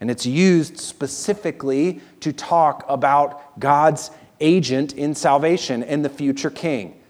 And 0.00 0.10
it's 0.10 0.26
used 0.26 0.78
specifically 0.78 2.00
to 2.20 2.32
talk 2.32 2.84
about 2.88 3.60
God's 3.60 4.10
agent 4.42 4.92
in 4.94 5.14
salvation 5.14 5.82
and 5.82 6.04
the 6.04 6.10
future 6.10 6.50
king. 6.50 7.00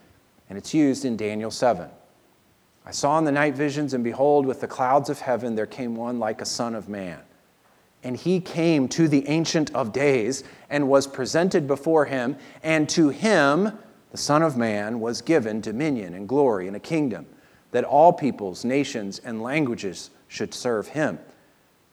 And 0.48 0.58
it's 0.58 0.74
used 0.74 1.04
in 1.04 1.16
Daniel 1.16 1.50
7. 1.50 1.88
I 2.84 2.90
saw 2.90 3.18
in 3.18 3.24
the 3.24 3.32
night 3.32 3.54
visions, 3.54 3.94
and 3.94 4.04
behold, 4.04 4.44
with 4.44 4.60
the 4.60 4.66
clouds 4.66 5.08
of 5.08 5.20
heaven 5.20 5.54
there 5.54 5.66
came 5.66 5.96
one 5.96 6.18
like 6.18 6.40
a 6.40 6.46
son 6.46 6.74
of 6.74 6.88
man. 6.88 7.20
And 8.04 8.16
he 8.16 8.40
came 8.40 8.88
to 8.88 9.06
the 9.06 9.26
Ancient 9.28 9.72
of 9.74 9.92
Days 9.92 10.42
and 10.68 10.88
was 10.88 11.06
presented 11.06 11.66
before 11.66 12.04
him, 12.04 12.36
and 12.62 12.88
to 12.90 13.08
him, 13.10 13.78
the 14.10 14.18
Son 14.18 14.42
of 14.42 14.56
Man, 14.56 15.00
was 15.00 15.22
given 15.22 15.60
dominion 15.60 16.12
and 16.14 16.28
glory 16.28 16.66
and 16.66 16.76
a 16.76 16.80
kingdom, 16.80 17.26
that 17.70 17.84
all 17.84 18.12
peoples, 18.12 18.64
nations, 18.64 19.20
and 19.20 19.42
languages 19.42 20.10
should 20.26 20.52
serve 20.52 20.88
him. 20.88 21.18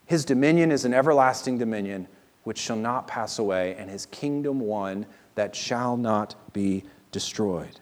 His 0.06 0.26
dominion 0.26 0.72
is 0.72 0.84
an 0.84 0.94
everlasting 0.94 1.60
dominion 1.60 2.08
which 2.44 2.58
shall 2.58 2.76
not 2.76 3.08
pass 3.08 3.38
away, 3.38 3.76
and 3.76 3.90
his 3.90 4.08
kingdom 4.08 4.60
one 4.60 5.06
that 5.40 5.56
shall 5.56 5.96
not 5.96 6.36
be 6.52 6.84
destroyed. 7.14 7.80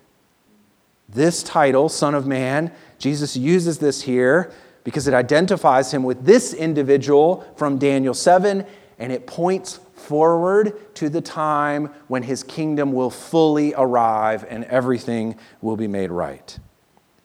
This 1.09 1.41
title, 1.41 1.89
Son 1.89 2.13
of 2.13 2.27
Man, 2.27 2.71
Jesus 2.99 3.35
uses 3.35 3.79
this 3.79 4.03
here 4.03 4.51
because 4.83 5.07
it 5.07 5.15
identifies 5.15 5.91
him 5.91 6.03
with 6.03 6.23
this 6.23 6.53
individual 6.53 7.51
from 7.55 7.79
Daniel 7.79 8.13
7, 8.13 8.63
and 8.99 9.11
it 9.11 9.25
points 9.25 9.79
forward 9.95 10.93
to 10.93 11.09
the 11.09 11.19
time 11.19 11.87
when 12.07 12.21
his 12.21 12.43
kingdom 12.43 12.93
will 12.93 13.09
fully 13.09 13.73
arrive 13.75 14.45
and 14.47 14.63
everything 14.65 15.35
will 15.59 15.77
be 15.77 15.87
made 15.87 16.11
right. 16.11 16.59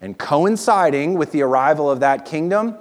And 0.00 0.16
coinciding 0.16 1.12
with 1.12 1.30
the 1.32 1.42
arrival 1.42 1.90
of 1.90 2.00
that 2.00 2.24
kingdom 2.24 2.78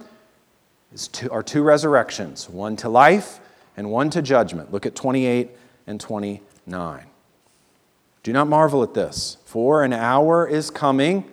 two, 1.11 1.29
are 1.29 1.43
two 1.43 1.63
resurrections 1.63 2.49
one 2.49 2.77
to 2.77 2.87
life 2.87 3.41
and 3.75 3.91
one 3.91 4.09
to 4.11 4.21
judgment. 4.21 4.71
Look 4.71 4.85
at 4.85 4.95
28 4.95 5.51
and 5.85 5.99
29. 5.99 7.10
Do 8.23 8.33
not 8.33 8.47
marvel 8.47 8.83
at 8.83 8.93
this, 8.93 9.37
for 9.45 9.83
an 9.83 9.93
hour 9.93 10.47
is 10.47 10.69
coming 10.69 11.25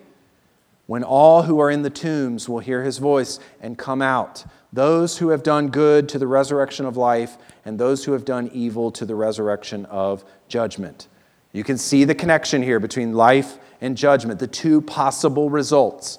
when 0.87 1.05
all 1.05 1.43
who 1.43 1.61
are 1.61 1.71
in 1.71 1.83
the 1.83 1.91
tombs 1.91 2.49
will 2.49 2.61
hear 2.61 2.83
his 2.83 2.97
voice 2.97 3.39
and 3.61 3.77
come 3.77 4.01
out, 4.01 4.47
those 4.73 5.19
who 5.19 5.29
have 5.29 5.43
done 5.43 5.69
good 5.69 6.09
to 6.09 6.19
the 6.19 6.27
resurrection 6.27 6.87
of 6.87 6.97
life, 6.97 7.37
and 7.67 7.79
those 7.79 8.07
who 8.07 8.13
have 8.13 8.25
done 8.25 8.49
evil 8.55 8.91
to 8.93 9.05
the 9.05 9.15
resurrection 9.15 9.85
of 9.87 10.25
judgment. 10.49 11.09
You 11.53 11.63
can 11.63 11.77
see 11.77 12.05
the 12.05 12.15
connection 12.15 12.63
here 12.63 12.81
between 12.81 13.13
life 13.13 13.59
and 13.83 13.99
judgment, 13.99 14.41
the 14.41 14.47
two 14.47 14.81
possible 14.81 15.51
results. 15.51 16.19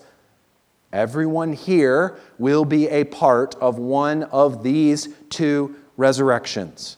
Everyone 0.93 1.53
here 1.53 2.19
will 2.37 2.65
be 2.65 2.87
a 2.89 3.05
part 3.05 3.55
of 3.55 3.79
one 3.79 4.23
of 4.23 4.63
these 4.63 5.09
two 5.29 5.75
resurrections. 5.97 6.97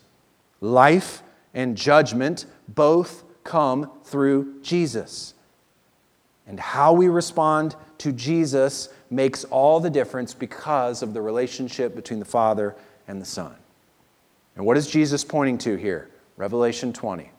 Life 0.60 1.24
and 1.54 1.78
judgment 1.78 2.46
both 2.68 3.24
come 3.44 3.92
through 4.04 4.62
Jesus. 4.62 5.34
And 6.48 6.60
how 6.60 6.94
we 6.94 7.08
respond 7.08 7.76
to 8.00 8.12
Jesus 8.12 8.90
makes 9.10 9.44
all 9.46 9.80
the 9.80 9.90
difference 9.90 10.34
because 10.34 11.02
of 11.02 11.14
the 11.14 11.22
relationship 11.22 11.96
between 11.96 12.20
the 12.20 12.26
Father 12.26 12.76
and 13.08 13.22
the 13.22 13.26
Son. 13.26 13.56
And 14.56 14.66
what 14.66 14.78
is 14.78 14.88
Jesus 14.88 15.24
pointing 15.24 15.58
to 15.60 15.76
here? 15.76 16.10
Revelation 16.38 16.94
20. 16.94 17.32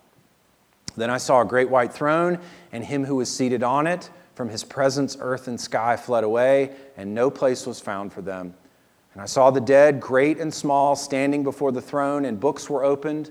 Then 0.97 1.11
I 1.11 1.19
saw 1.19 1.41
a 1.41 1.45
great 1.45 1.71
white 1.71 1.93
throne, 1.93 2.39
and 2.71 2.85
him 2.85 3.05
who 3.05 3.17
was 3.17 3.35
seated 3.35 3.63
on 3.63 3.87
it. 3.87 4.11
From 4.35 4.49
his 4.49 4.65
presence, 4.65 5.17
earth 5.21 5.47
and 5.47 5.61
sky 5.61 5.97
fled 5.97 6.25
away, 6.25 6.71
and 6.97 7.15
no 7.15 7.31
place 7.31 7.67
was 7.67 7.81
found 7.81 8.13
for 8.13 8.23
them. 8.23 8.55
And 9.13 9.21
I 9.21 9.27
saw 9.27 9.51
the 9.51 9.61
dead, 9.61 10.01
great 10.01 10.39
and 10.39 10.53
small, 10.53 10.97
standing 10.97 11.43
before 11.43 11.71
the 11.71 11.83
throne, 11.83 12.25
and 12.25 12.41
books 12.41 12.71
were 12.71 12.83
opened. 12.83 13.31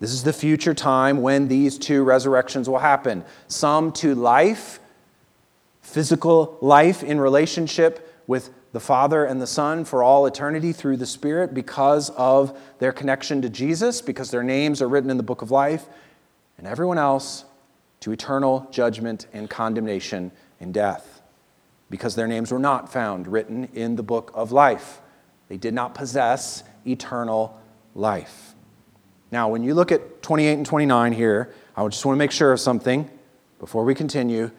This 0.00 0.12
is 0.12 0.24
the 0.24 0.32
future 0.32 0.72
time 0.72 1.20
when 1.20 1.48
these 1.48 1.78
two 1.78 2.02
resurrections 2.02 2.68
will 2.68 2.78
happen 2.78 3.22
some 3.48 3.92
to 3.92 4.14
life, 4.14 4.80
physical 5.82 6.56
life 6.62 7.02
in 7.02 7.20
relationship 7.20 8.24
with 8.26 8.50
the 8.72 8.80
Father 8.80 9.24
and 9.24 9.42
the 9.42 9.46
Son 9.46 9.84
for 9.84 10.02
all 10.02 10.24
eternity 10.24 10.72
through 10.72 10.96
the 10.96 11.06
Spirit 11.06 11.52
because 11.52 12.08
of 12.10 12.58
their 12.78 12.92
connection 12.92 13.42
to 13.42 13.50
Jesus, 13.50 14.00
because 14.00 14.30
their 14.30 14.42
names 14.42 14.80
are 14.80 14.88
written 14.88 15.10
in 15.10 15.18
the 15.18 15.22
book 15.22 15.42
of 15.42 15.50
life, 15.50 15.86
and 16.56 16.66
everyone 16.66 16.98
else 16.98 17.44
to 18.00 18.12
eternal 18.12 18.66
judgment 18.70 19.26
and 19.32 19.50
condemnation 19.50 20.32
and 20.60 20.72
death, 20.72 21.20
because 21.90 22.14
their 22.14 22.28
names 22.28 22.52
were 22.52 22.58
not 22.58 22.90
found 22.90 23.26
written 23.26 23.64
in 23.74 23.96
the 23.96 24.02
book 24.02 24.30
of 24.32 24.50
life. 24.50 25.00
They 25.48 25.58
did 25.58 25.74
not 25.74 25.94
possess 25.94 26.64
eternal 26.86 27.60
life. 27.94 28.49
Now, 29.32 29.48
when 29.48 29.62
you 29.62 29.74
look 29.74 29.92
at 29.92 30.22
28 30.22 30.52
and 30.54 30.66
29 30.66 31.12
here, 31.12 31.52
I 31.76 31.86
just 31.88 32.04
want 32.04 32.16
to 32.16 32.18
make 32.18 32.32
sure 32.32 32.52
of 32.52 32.60
something 32.60 33.08
before 33.58 33.84
we 33.84 33.94
continue. 33.94 34.50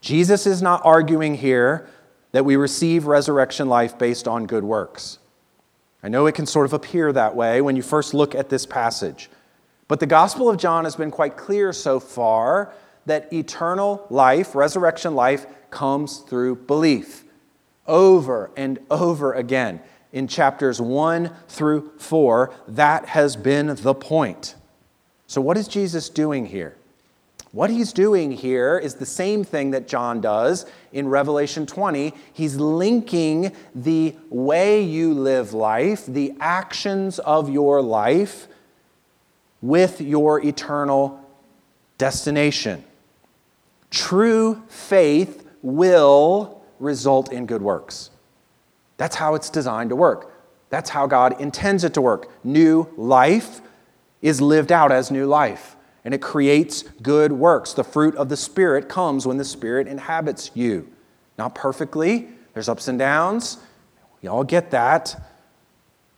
Jesus 0.00 0.46
is 0.46 0.60
not 0.60 0.80
arguing 0.84 1.34
here 1.34 1.88
that 2.32 2.44
we 2.44 2.56
receive 2.56 3.06
resurrection 3.06 3.68
life 3.68 3.98
based 3.98 4.26
on 4.26 4.46
good 4.46 4.64
works. 4.64 5.18
I 6.02 6.08
know 6.08 6.26
it 6.26 6.34
can 6.34 6.46
sort 6.46 6.66
of 6.66 6.72
appear 6.72 7.12
that 7.12 7.34
way 7.34 7.60
when 7.60 7.76
you 7.76 7.82
first 7.82 8.14
look 8.14 8.34
at 8.34 8.48
this 8.48 8.66
passage. 8.66 9.30
But 9.88 10.00
the 10.00 10.06
Gospel 10.06 10.50
of 10.50 10.58
John 10.58 10.84
has 10.84 10.96
been 10.96 11.10
quite 11.10 11.36
clear 11.36 11.72
so 11.72 11.98
far 11.98 12.72
that 13.06 13.32
eternal 13.32 14.06
life, 14.10 14.54
resurrection 14.54 15.14
life, 15.14 15.46
comes 15.70 16.18
through 16.18 16.56
belief 16.56 17.24
over 17.86 18.50
and 18.56 18.78
over 18.90 19.32
again 19.32 19.80
in 20.12 20.28
chapters 20.28 20.80
1 20.80 21.30
through 21.48 21.90
4, 21.98 22.54
that 22.68 23.06
has 23.06 23.36
been 23.36 23.74
the 23.76 23.94
point. 23.94 24.54
So, 25.26 25.40
what 25.40 25.56
is 25.56 25.68
Jesus 25.68 26.08
doing 26.08 26.46
here? 26.46 26.74
What 27.52 27.70
he's 27.70 27.92
doing 27.92 28.32
here 28.32 28.78
is 28.78 28.96
the 28.96 29.06
same 29.06 29.42
thing 29.42 29.70
that 29.70 29.88
John 29.88 30.20
does 30.20 30.66
in 30.92 31.08
Revelation 31.08 31.66
20. 31.66 32.12
He's 32.32 32.56
linking 32.56 33.52
the 33.74 34.14
way 34.28 34.82
you 34.82 35.14
live 35.14 35.54
life, 35.54 36.04
the 36.06 36.34
actions 36.40 37.18
of 37.18 37.48
your 37.48 37.80
life, 37.80 38.48
with 39.62 40.00
your 40.00 40.44
eternal 40.44 41.24
destination. 41.96 42.84
True 43.90 44.62
faith 44.68 45.46
will 45.62 46.62
result 46.78 47.32
in 47.32 47.46
good 47.46 47.62
works. 47.62 48.10
That's 48.98 49.16
how 49.16 49.34
it's 49.34 49.48
designed 49.48 49.88
to 49.90 49.96
work. 49.96 50.34
That's 50.68 50.90
how 50.90 51.06
God 51.06 51.40
intends 51.40 51.82
it 51.84 51.94
to 51.94 52.02
work. 52.02 52.30
New 52.44 52.92
life 52.98 53.62
is 54.20 54.42
lived 54.42 54.70
out 54.70 54.92
as 54.92 55.10
new 55.10 55.24
life. 55.26 55.76
and 56.04 56.14
it 56.14 56.22
creates 56.22 56.84
good 57.02 57.32
works. 57.32 57.74
The 57.74 57.84
fruit 57.84 58.14
of 58.16 58.30
the 58.30 58.36
Spirit 58.36 58.88
comes 58.88 59.26
when 59.26 59.36
the 59.36 59.44
Spirit 59.44 59.86
inhabits 59.86 60.50
you. 60.54 60.90
Not 61.36 61.54
perfectly, 61.54 62.28
there's 62.54 62.66
ups 62.66 62.88
and 62.88 62.98
downs. 62.98 63.58
We 64.22 64.28
all 64.28 64.42
get 64.42 64.70
that. 64.70 65.20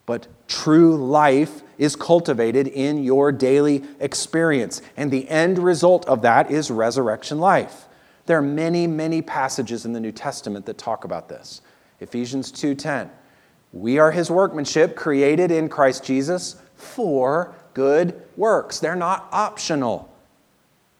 But 0.06 0.28
true 0.46 0.96
life 0.96 1.62
is 1.76 1.96
cultivated 1.96 2.68
in 2.68 3.02
your 3.02 3.32
daily 3.32 3.82
experience. 3.98 4.80
And 4.96 5.10
the 5.10 5.28
end 5.28 5.58
result 5.58 6.06
of 6.06 6.22
that 6.22 6.52
is 6.52 6.70
resurrection 6.70 7.40
life. 7.40 7.86
There 8.26 8.38
are 8.38 8.42
many, 8.42 8.86
many 8.86 9.22
passages 9.22 9.84
in 9.84 9.92
the 9.92 9.98
New 9.98 10.12
Testament 10.12 10.66
that 10.66 10.78
talk 10.78 11.04
about 11.04 11.28
this. 11.28 11.62
Ephesians 12.00 12.50
2:10. 12.50 13.10
We 13.72 13.98
are 13.98 14.10
his 14.10 14.30
workmanship 14.30 14.96
created 14.96 15.50
in 15.50 15.68
Christ 15.68 16.02
Jesus 16.02 16.56
for 16.74 17.54
good 17.74 18.20
works. 18.36 18.80
They're 18.80 18.96
not 18.96 19.28
optional. 19.32 20.08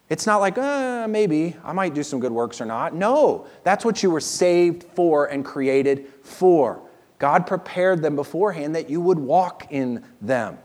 It's 0.09 0.25
not 0.25 0.41
like, 0.41 0.57
uh, 0.57 1.07
maybe 1.07 1.55
I 1.63 1.71
might 1.71 1.93
do 1.93 2.03
some 2.03 2.19
good 2.19 2.31
works 2.31 2.59
or 2.59 2.65
not. 2.65 2.93
No, 2.93 3.47
that's 3.63 3.85
what 3.85 4.03
you 4.03 4.11
were 4.11 4.19
saved 4.19 4.83
for 4.93 5.25
and 5.25 5.45
created 5.45 6.07
for. 6.21 6.81
God 7.17 7.47
prepared 7.47 8.01
them 8.01 8.15
beforehand 8.15 8.75
that 8.75 8.89
you 8.89 8.99
would 8.99 9.19
walk 9.19 9.67
in 9.69 10.03
them. 10.21 10.57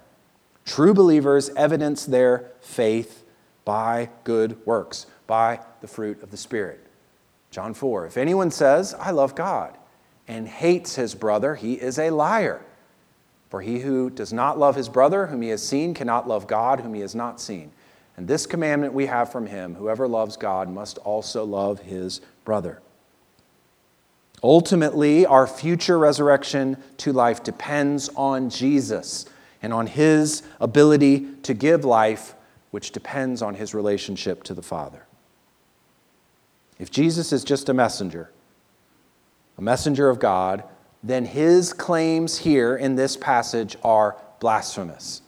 True 0.65 0.95
believers 0.95 1.49
evidence 1.51 2.07
their 2.07 2.51
faith 2.61 3.25
by 3.65 4.09
good 4.25 4.65
works, 4.67 5.07
by 5.27 5.61
the 5.81 5.87
fruit 5.87 6.23
of 6.23 6.31
the 6.31 6.37
Spirit. 6.37 6.85
John 7.53 7.73
4 7.73 8.07
If 8.07 8.17
anyone 8.17 8.51
says, 8.51 8.95
I 8.95 9.13
love 9.13 9.35
God, 9.35 9.77
and 10.29 10.49
hates 10.49 10.97
his 10.97 11.15
brother, 11.15 11.55
he 11.55 11.75
is 11.75 11.99
a 11.99 12.11
liar. 12.11 12.63
For 13.49 13.63
he 13.63 13.81
who 13.81 14.11
does 14.11 14.33
not 14.33 14.59
love 14.59 14.75
his 14.75 14.89
brother, 14.89 15.27
whom 15.27 15.43
he 15.43 15.51
has 15.51 15.67
seen, 15.67 15.95
cannot 15.95 16.27
love 16.27 16.47
God, 16.47 16.81
whom 16.81 16.95
he 16.95 17.01
has 17.01 17.15
not 17.15 17.41
seen. 17.41 17.71
And 18.17 18.27
this 18.27 18.47
commandment 18.47 18.93
we 18.93 19.07
have 19.07 19.31
from 19.31 19.47
him 19.47 19.75
whoever 19.75 20.09
loves 20.09 20.37
God 20.37 20.69
must 20.69 20.99
also 20.99 21.45
love 21.45 21.81
his 21.81 22.21
brother. 22.45 22.81
Ultimately, 24.43 25.27
our 25.27 25.47
future 25.47 25.99
resurrection 25.99 26.77
to 26.99 27.13
life 27.13 27.43
depends 27.43 28.09
on 28.17 28.51
Jesus 28.51 29.27
and 29.63 29.73
on 29.73 29.87
his 29.87 30.43
ability 30.61 31.27
to 31.43 31.55
give 31.55 31.85
life, 31.85 32.35
which 32.71 32.91
depends 32.91 33.43
on 33.43 33.55
his 33.55 33.75
relationship 33.75 34.43
to 34.45 34.55
the 34.55 34.63
Father. 34.63 35.07
If 36.79 36.91
Jesus 36.91 37.33
is 37.33 37.45
just 37.45 37.69
a 37.69 37.75
messenger, 37.75 38.31
a 39.59 39.63
messenger 39.63 40.09
of 40.09 40.19
God, 40.19 40.65
then 41.03 41.25
his 41.25 41.73
claims 41.73 42.39
here 42.39 42.77
in 42.77 42.97
this 42.97 43.17
passage 43.17 43.77
are 43.83 44.17
blasphemous. 44.41 45.23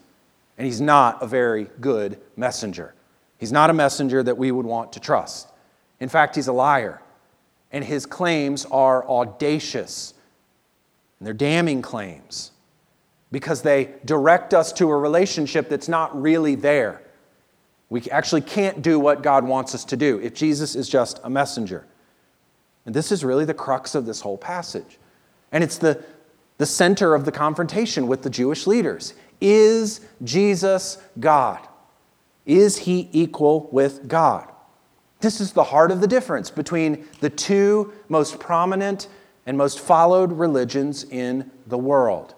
And 0.56 0.66
he's 0.66 0.80
not 0.80 1.22
a 1.22 1.26
very 1.26 1.68
good 1.80 2.20
messenger. 2.36 2.94
He's 3.38 3.52
not 3.52 3.70
a 3.70 3.72
messenger 3.72 4.22
that 4.22 4.36
we 4.36 4.50
would 4.50 4.66
want 4.66 4.92
to 4.94 5.00
trust. 5.00 5.48
In 6.00 6.08
fact, 6.08 6.34
he's 6.34 6.48
a 6.48 6.52
liar. 6.52 7.00
And 7.70 7.84
his 7.84 8.06
claims 8.06 8.64
are 8.66 9.08
audacious. 9.08 10.14
And 11.18 11.26
they're 11.26 11.34
damning 11.34 11.82
claims 11.82 12.50
because 13.30 13.62
they 13.62 13.94
direct 14.04 14.54
us 14.54 14.72
to 14.74 14.90
a 14.90 14.96
relationship 14.96 15.68
that's 15.68 15.88
not 15.88 16.20
really 16.20 16.54
there. 16.54 17.02
We 17.90 18.02
actually 18.10 18.40
can't 18.40 18.82
do 18.82 18.98
what 18.98 19.22
God 19.22 19.44
wants 19.44 19.74
us 19.74 19.84
to 19.86 19.96
do 19.96 20.18
if 20.20 20.34
Jesus 20.34 20.74
is 20.74 20.88
just 20.88 21.20
a 21.24 21.30
messenger. 21.30 21.86
And 22.88 22.94
this 22.94 23.12
is 23.12 23.22
really 23.22 23.44
the 23.44 23.52
crux 23.52 23.94
of 23.94 24.06
this 24.06 24.22
whole 24.22 24.38
passage. 24.38 24.96
And 25.52 25.62
it's 25.62 25.76
the, 25.76 26.02
the 26.56 26.64
center 26.64 27.14
of 27.14 27.26
the 27.26 27.30
confrontation 27.30 28.06
with 28.06 28.22
the 28.22 28.30
Jewish 28.30 28.66
leaders. 28.66 29.12
Is 29.42 30.00
Jesus 30.24 30.96
God? 31.20 31.68
Is 32.46 32.78
he 32.78 33.10
equal 33.12 33.68
with 33.72 34.08
God? 34.08 34.50
This 35.20 35.38
is 35.38 35.52
the 35.52 35.64
heart 35.64 35.90
of 35.90 36.00
the 36.00 36.06
difference 36.06 36.50
between 36.50 37.06
the 37.20 37.28
two 37.28 37.92
most 38.08 38.40
prominent 38.40 39.08
and 39.44 39.58
most 39.58 39.80
followed 39.80 40.32
religions 40.32 41.04
in 41.04 41.50
the 41.66 41.76
world. 41.76 42.34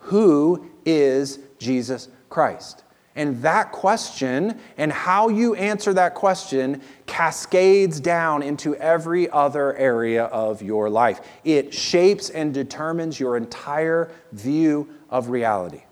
Who 0.00 0.70
is 0.84 1.38
Jesus 1.58 2.10
Christ? 2.28 2.84
And 3.16 3.42
that 3.42 3.72
question 3.72 4.58
and 4.76 4.92
how 4.92 5.28
you 5.28 5.54
answer 5.56 5.92
that 5.94 6.14
question 6.14 6.80
cascades 7.06 7.98
down 7.98 8.42
into 8.42 8.76
every 8.76 9.28
other 9.30 9.76
area 9.76 10.24
of 10.26 10.62
your 10.62 10.88
life. 10.88 11.20
It 11.44 11.74
shapes 11.74 12.30
and 12.30 12.54
determines 12.54 13.18
your 13.18 13.36
entire 13.36 14.10
view 14.32 14.88
of 15.10 15.28
reality. 15.28 15.78
I 15.78 15.84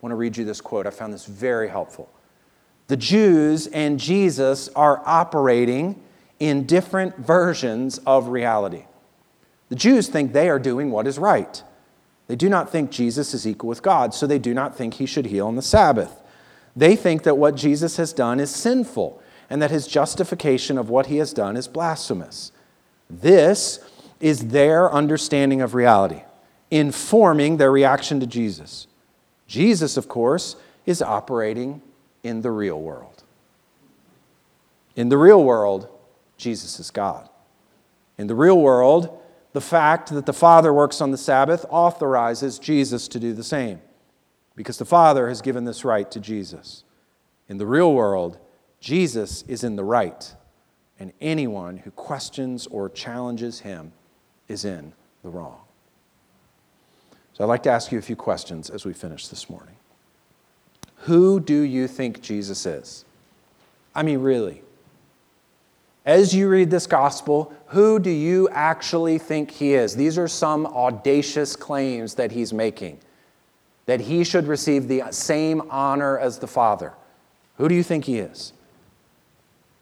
want 0.00 0.12
to 0.12 0.16
read 0.16 0.36
you 0.36 0.44
this 0.44 0.60
quote. 0.60 0.86
I 0.86 0.90
found 0.90 1.12
this 1.12 1.26
very 1.26 1.68
helpful. 1.68 2.10
The 2.88 2.96
Jews 2.96 3.66
and 3.68 4.00
Jesus 4.00 4.68
are 4.70 5.02
operating 5.04 6.02
in 6.40 6.66
different 6.66 7.16
versions 7.18 7.98
of 7.98 8.28
reality. 8.28 8.84
The 9.68 9.76
Jews 9.76 10.08
think 10.08 10.32
they 10.32 10.48
are 10.48 10.58
doing 10.58 10.90
what 10.90 11.06
is 11.06 11.18
right. 11.18 11.62
They 12.26 12.36
do 12.36 12.48
not 12.48 12.70
think 12.70 12.90
Jesus 12.90 13.34
is 13.34 13.46
equal 13.46 13.68
with 13.68 13.82
God, 13.82 14.12
so 14.14 14.26
they 14.26 14.38
do 14.38 14.54
not 14.54 14.76
think 14.76 14.94
he 14.94 15.06
should 15.06 15.26
heal 15.26 15.46
on 15.46 15.56
the 15.56 15.62
Sabbath. 15.62 16.21
They 16.74 16.96
think 16.96 17.22
that 17.24 17.36
what 17.36 17.54
Jesus 17.54 17.96
has 17.96 18.12
done 18.12 18.40
is 18.40 18.50
sinful 18.50 19.20
and 19.50 19.60
that 19.60 19.70
his 19.70 19.86
justification 19.86 20.78
of 20.78 20.88
what 20.88 21.06
he 21.06 21.18
has 21.18 21.32
done 21.32 21.56
is 21.56 21.68
blasphemous. 21.68 22.52
This 23.10 23.80
is 24.20 24.48
their 24.48 24.90
understanding 24.90 25.60
of 25.60 25.74
reality, 25.74 26.22
informing 26.70 27.58
their 27.58 27.70
reaction 27.70 28.20
to 28.20 28.26
Jesus. 28.26 28.86
Jesus, 29.46 29.96
of 29.96 30.08
course, 30.08 30.56
is 30.86 31.02
operating 31.02 31.82
in 32.22 32.40
the 32.40 32.50
real 32.50 32.80
world. 32.80 33.22
In 34.96 35.08
the 35.08 35.18
real 35.18 35.42
world, 35.44 35.88
Jesus 36.38 36.80
is 36.80 36.90
God. 36.90 37.28
In 38.16 38.26
the 38.26 38.34
real 38.34 38.58
world, 38.58 39.18
the 39.52 39.60
fact 39.60 40.10
that 40.10 40.26
the 40.26 40.32
Father 40.32 40.72
works 40.72 41.00
on 41.00 41.10
the 41.10 41.18
Sabbath 41.18 41.66
authorizes 41.68 42.58
Jesus 42.58 43.08
to 43.08 43.20
do 43.20 43.32
the 43.32 43.44
same 43.44 43.80
because 44.54 44.78
the 44.78 44.84
Father 44.84 45.28
has 45.28 45.40
given 45.40 45.64
this 45.64 45.84
right 45.84 46.10
to 46.10 46.20
Jesus. 46.20 46.84
In 47.48 47.58
the 47.58 47.66
real 47.66 47.92
world, 47.92 48.38
Jesus 48.80 49.42
is 49.48 49.64
in 49.64 49.76
the 49.76 49.84
right, 49.84 50.34
and 50.98 51.12
anyone 51.20 51.78
who 51.78 51.90
questions 51.90 52.66
or 52.66 52.88
challenges 52.88 53.60
him 53.60 53.92
is 54.48 54.64
in 54.64 54.92
the 55.22 55.28
wrong. 55.28 55.60
So 57.32 57.44
I'd 57.44 57.48
like 57.48 57.62
to 57.64 57.70
ask 57.70 57.92
you 57.92 57.98
a 57.98 58.02
few 58.02 58.16
questions 58.16 58.68
as 58.68 58.84
we 58.84 58.92
finish 58.92 59.28
this 59.28 59.48
morning. 59.48 59.76
Who 60.96 61.40
do 61.40 61.60
you 61.62 61.88
think 61.88 62.20
Jesus 62.20 62.66
is? 62.66 63.04
I 63.94 64.02
mean, 64.02 64.20
really. 64.20 64.62
As 66.04 66.34
you 66.34 66.48
read 66.48 66.70
this 66.70 66.86
gospel, 66.86 67.54
who 67.66 67.98
do 67.98 68.10
you 68.10 68.48
actually 68.50 69.18
think 69.18 69.50
he 69.50 69.74
is? 69.74 69.94
These 69.94 70.18
are 70.18 70.28
some 70.28 70.66
audacious 70.66 71.54
claims 71.56 72.14
that 72.16 72.32
he's 72.32 72.52
making 72.52 72.98
that 73.86 74.02
he 74.02 74.24
should 74.24 74.46
receive 74.46 74.88
the 74.88 75.02
same 75.10 75.62
honor 75.70 76.18
as 76.18 76.38
the 76.38 76.46
Father. 76.46 76.94
Who 77.56 77.68
do 77.68 77.74
you 77.74 77.82
think 77.82 78.04
he 78.04 78.18
is? 78.18 78.52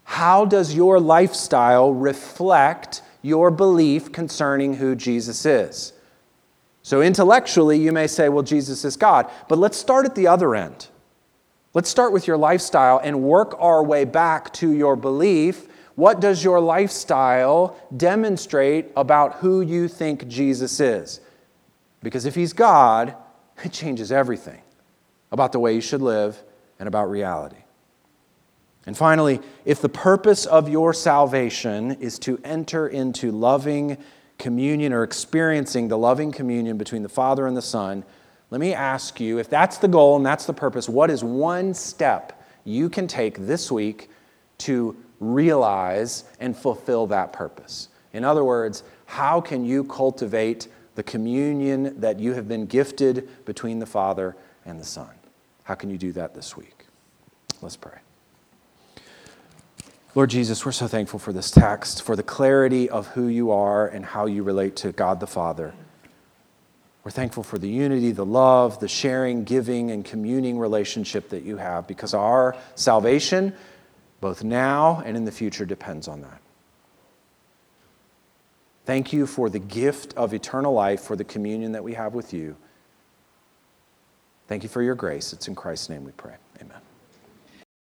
How 0.03 0.45
does 0.45 0.73
your 0.73 0.99
lifestyle 0.99 1.93
reflect 1.93 3.01
your 3.21 3.51
belief 3.51 4.11
concerning 4.11 4.75
who 4.75 4.95
Jesus 4.95 5.45
is? 5.45 5.93
So, 6.83 7.01
intellectually, 7.01 7.77
you 7.77 7.91
may 7.91 8.07
say, 8.07 8.27
well, 8.27 8.43
Jesus 8.43 8.83
is 8.83 8.97
God. 8.97 9.29
But 9.47 9.59
let's 9.59 9.77
start 9.77 10.05
at 10.05 10.15
the 10.15 10.27
other 10.27 10.55
end. 10.55 10.87
Let's 11.73 11.89
start 11.89 12.11
with 12.11 12.27
your 12.27 12.37
lifestyle 12.37 12.99
and 13.01 13.23
work 13.23 13.55
our 13.59 13.83
way 13.83 14.03
back 14.03 14.51
to 14.55 14.71
your 14.71 14.95
belief. 14.95 15.67
What 15.95 16.19
does 16.19 16.43
your 16.43 16.59
lifestyle 16.59 17.77
demonstrate 17.95 18.87
about 18.97 19.35
who 19.35 19.61
you 19.61 19.87
think 19.87 20.27
Jesus 20.27 20.79
is? 20.79 21.21
Because 22.01 22.25
if 22.25 22.35
he's 22.35 22.53
God, 22.53 23.15
it 23.63 23.71
changes 23.71 24.11
everything 24.11 24.61
about 25.31 25.51
the 25.51 25.59
way 25.59 25.73
you 25.73 25.81
should 25.81 26.01
live 26.01 26.41
and 26.79 26.87
about 26.87 27.09
reality. 27.09 27.57
And 28.85 28.97
finally, 28.97 29.39
if 29.63 29.81
the 29.81 29.89
purpose 29.89 30.45
of 30.45 30.67
your 30.67 30.93
salvation 30.93 31.91
is 31.93 32.17
to 32.19 32.39
enter 32.43 32.87
into 32.87 33.31
loving 33.31 33.97
communion 34.39 34.91
or 34.91 35.03
experiencing 35.03 35.87
the 35.87 35.97
loving 35.97 36.31
communion 36.31 36.77
between 36.77 37.03
the 37.03 37.09
Father 37.09 37.45
and 37.45 37.55
the 37.55 37.61
Son, 37.61 38.03
let 38.49 38.59
me 38.59 38.73
ask 38.73 39.19
you 39.19 39.37
if 39.37 39.49
that's 39.49 39.77
the 39.77 39.87
goal 39.87 40.17
and 40.17 40.25
that's 40.25 40.45
the 40.45 40.53
purpose, 40.53 40.89
what 40.89 41.11
is 41.11 41.23
one 41.23 41.73
step 41.73 42.43
you 42.63 42.89
can 42.89 43.07
take 43.07 43.37
this 43.45 43.71
week 43.71 44.09
to 44.57 44.95
realize 45.19 46.25
and 46.39 46.57
fulfill 46.57 47.07
that 47.07 47.31
purpose? 47.31 47.89
In 48.13 48.25
other 48.25 48.43
words, 48.43 48.83
how 49.05 49.39
can 49.39 49.63
you 49.63 49.83
cultivate 49.83 50.67
the 50.95 51.03
communion 51.03 51.99
that 52.01 52.19
you 52.19 52.33
have 52.33 52.47
been 52.47 52.65
gifted 52.65 53.29
between 53.45 53.79
the 53.79 53.85
Father 53.85 54.35
and 54.65 54.79
the 54.79 54.85
Son. 54.85 55.09
How 55.63 55.75
can 55.75 55.89
you 55.89 55.97
do 55.97 56.11
that 56.13 56.35
this 56.35 56.57
week? 56.57 56.85
Let's 57.61 57.77
pray. 57.77 57.99
Lord 60.13 60.29
Jesus, 60.29 60.65
we're 60.65 60.73
so 60.73 60.87
thankful 60.87 61.19
for 61.19 61.31
this 61.31 61.51
text, 61.51 62.03
for 62.03 62.17
the 62.17 62.23
clarity 62.23 62.89
of 62.89 63.07
who 63.07 63.27
you 63.27 63.51
are 63.51 63.87
and 63.87 64.05
how 64.05 64.25
you 64.25 64.43
relate 64.43 64.75
to 64.77 64.91
God 64.91 65.21
the 65.21 65.27
Father. 65.27 65.73
We're 67.05 67.11
thankful 67.11 67.43
for 67.43 67.57
the 67.57 67.69
unity, 67.69 68.11
the 68.11 68.25
love, 68.25 68.79
the 68.79 68.89
sharing, 68.89 69.45
giving, 69.45 69.89
and 69.89 70.03
communing 70.03 70.59
relationship 70.59 71.29
that 71.29 71.43
you 71.43 71.57
have 71.57 71.87
because 71.87 72.13
our 72.13 72.57
salvation, 72.75 73.53
both 74.19 74.43
now 74.43 75.01
and 75.05 75.15
in 75.15 75.23
the 75.23 75.31
future, 75.31 75.65
depends 75.65 76.09
on 76.09 76.21
that. 76.21 76.40
Thank 78.85 79.13
you 79.13 79.27
for 79.27 79.49
the 79.49 79.59
gift 79.59 80.13
of 80.15 80.33
eternal 80.33 80.73
life, 80.73 81.01
for 81.01 81.15
the 81.15 81.23
communion 81.23 81.71
that 81.73 81.83
we 81.83 81.93
have 81.93 82.13
with 82.13 82.33
you. 82.33 82.55
Thank 84.47 84.63
you 84.63 84.69
for 84.69 84.81
your 84.81 84.95
grace. 84.95 85.33
It's 85.33 85.47
in 85.47 85.55
Christ's 85.55 85.89
name 85.89 86.03
we 86.03 86.11
pray. 86.11 86.35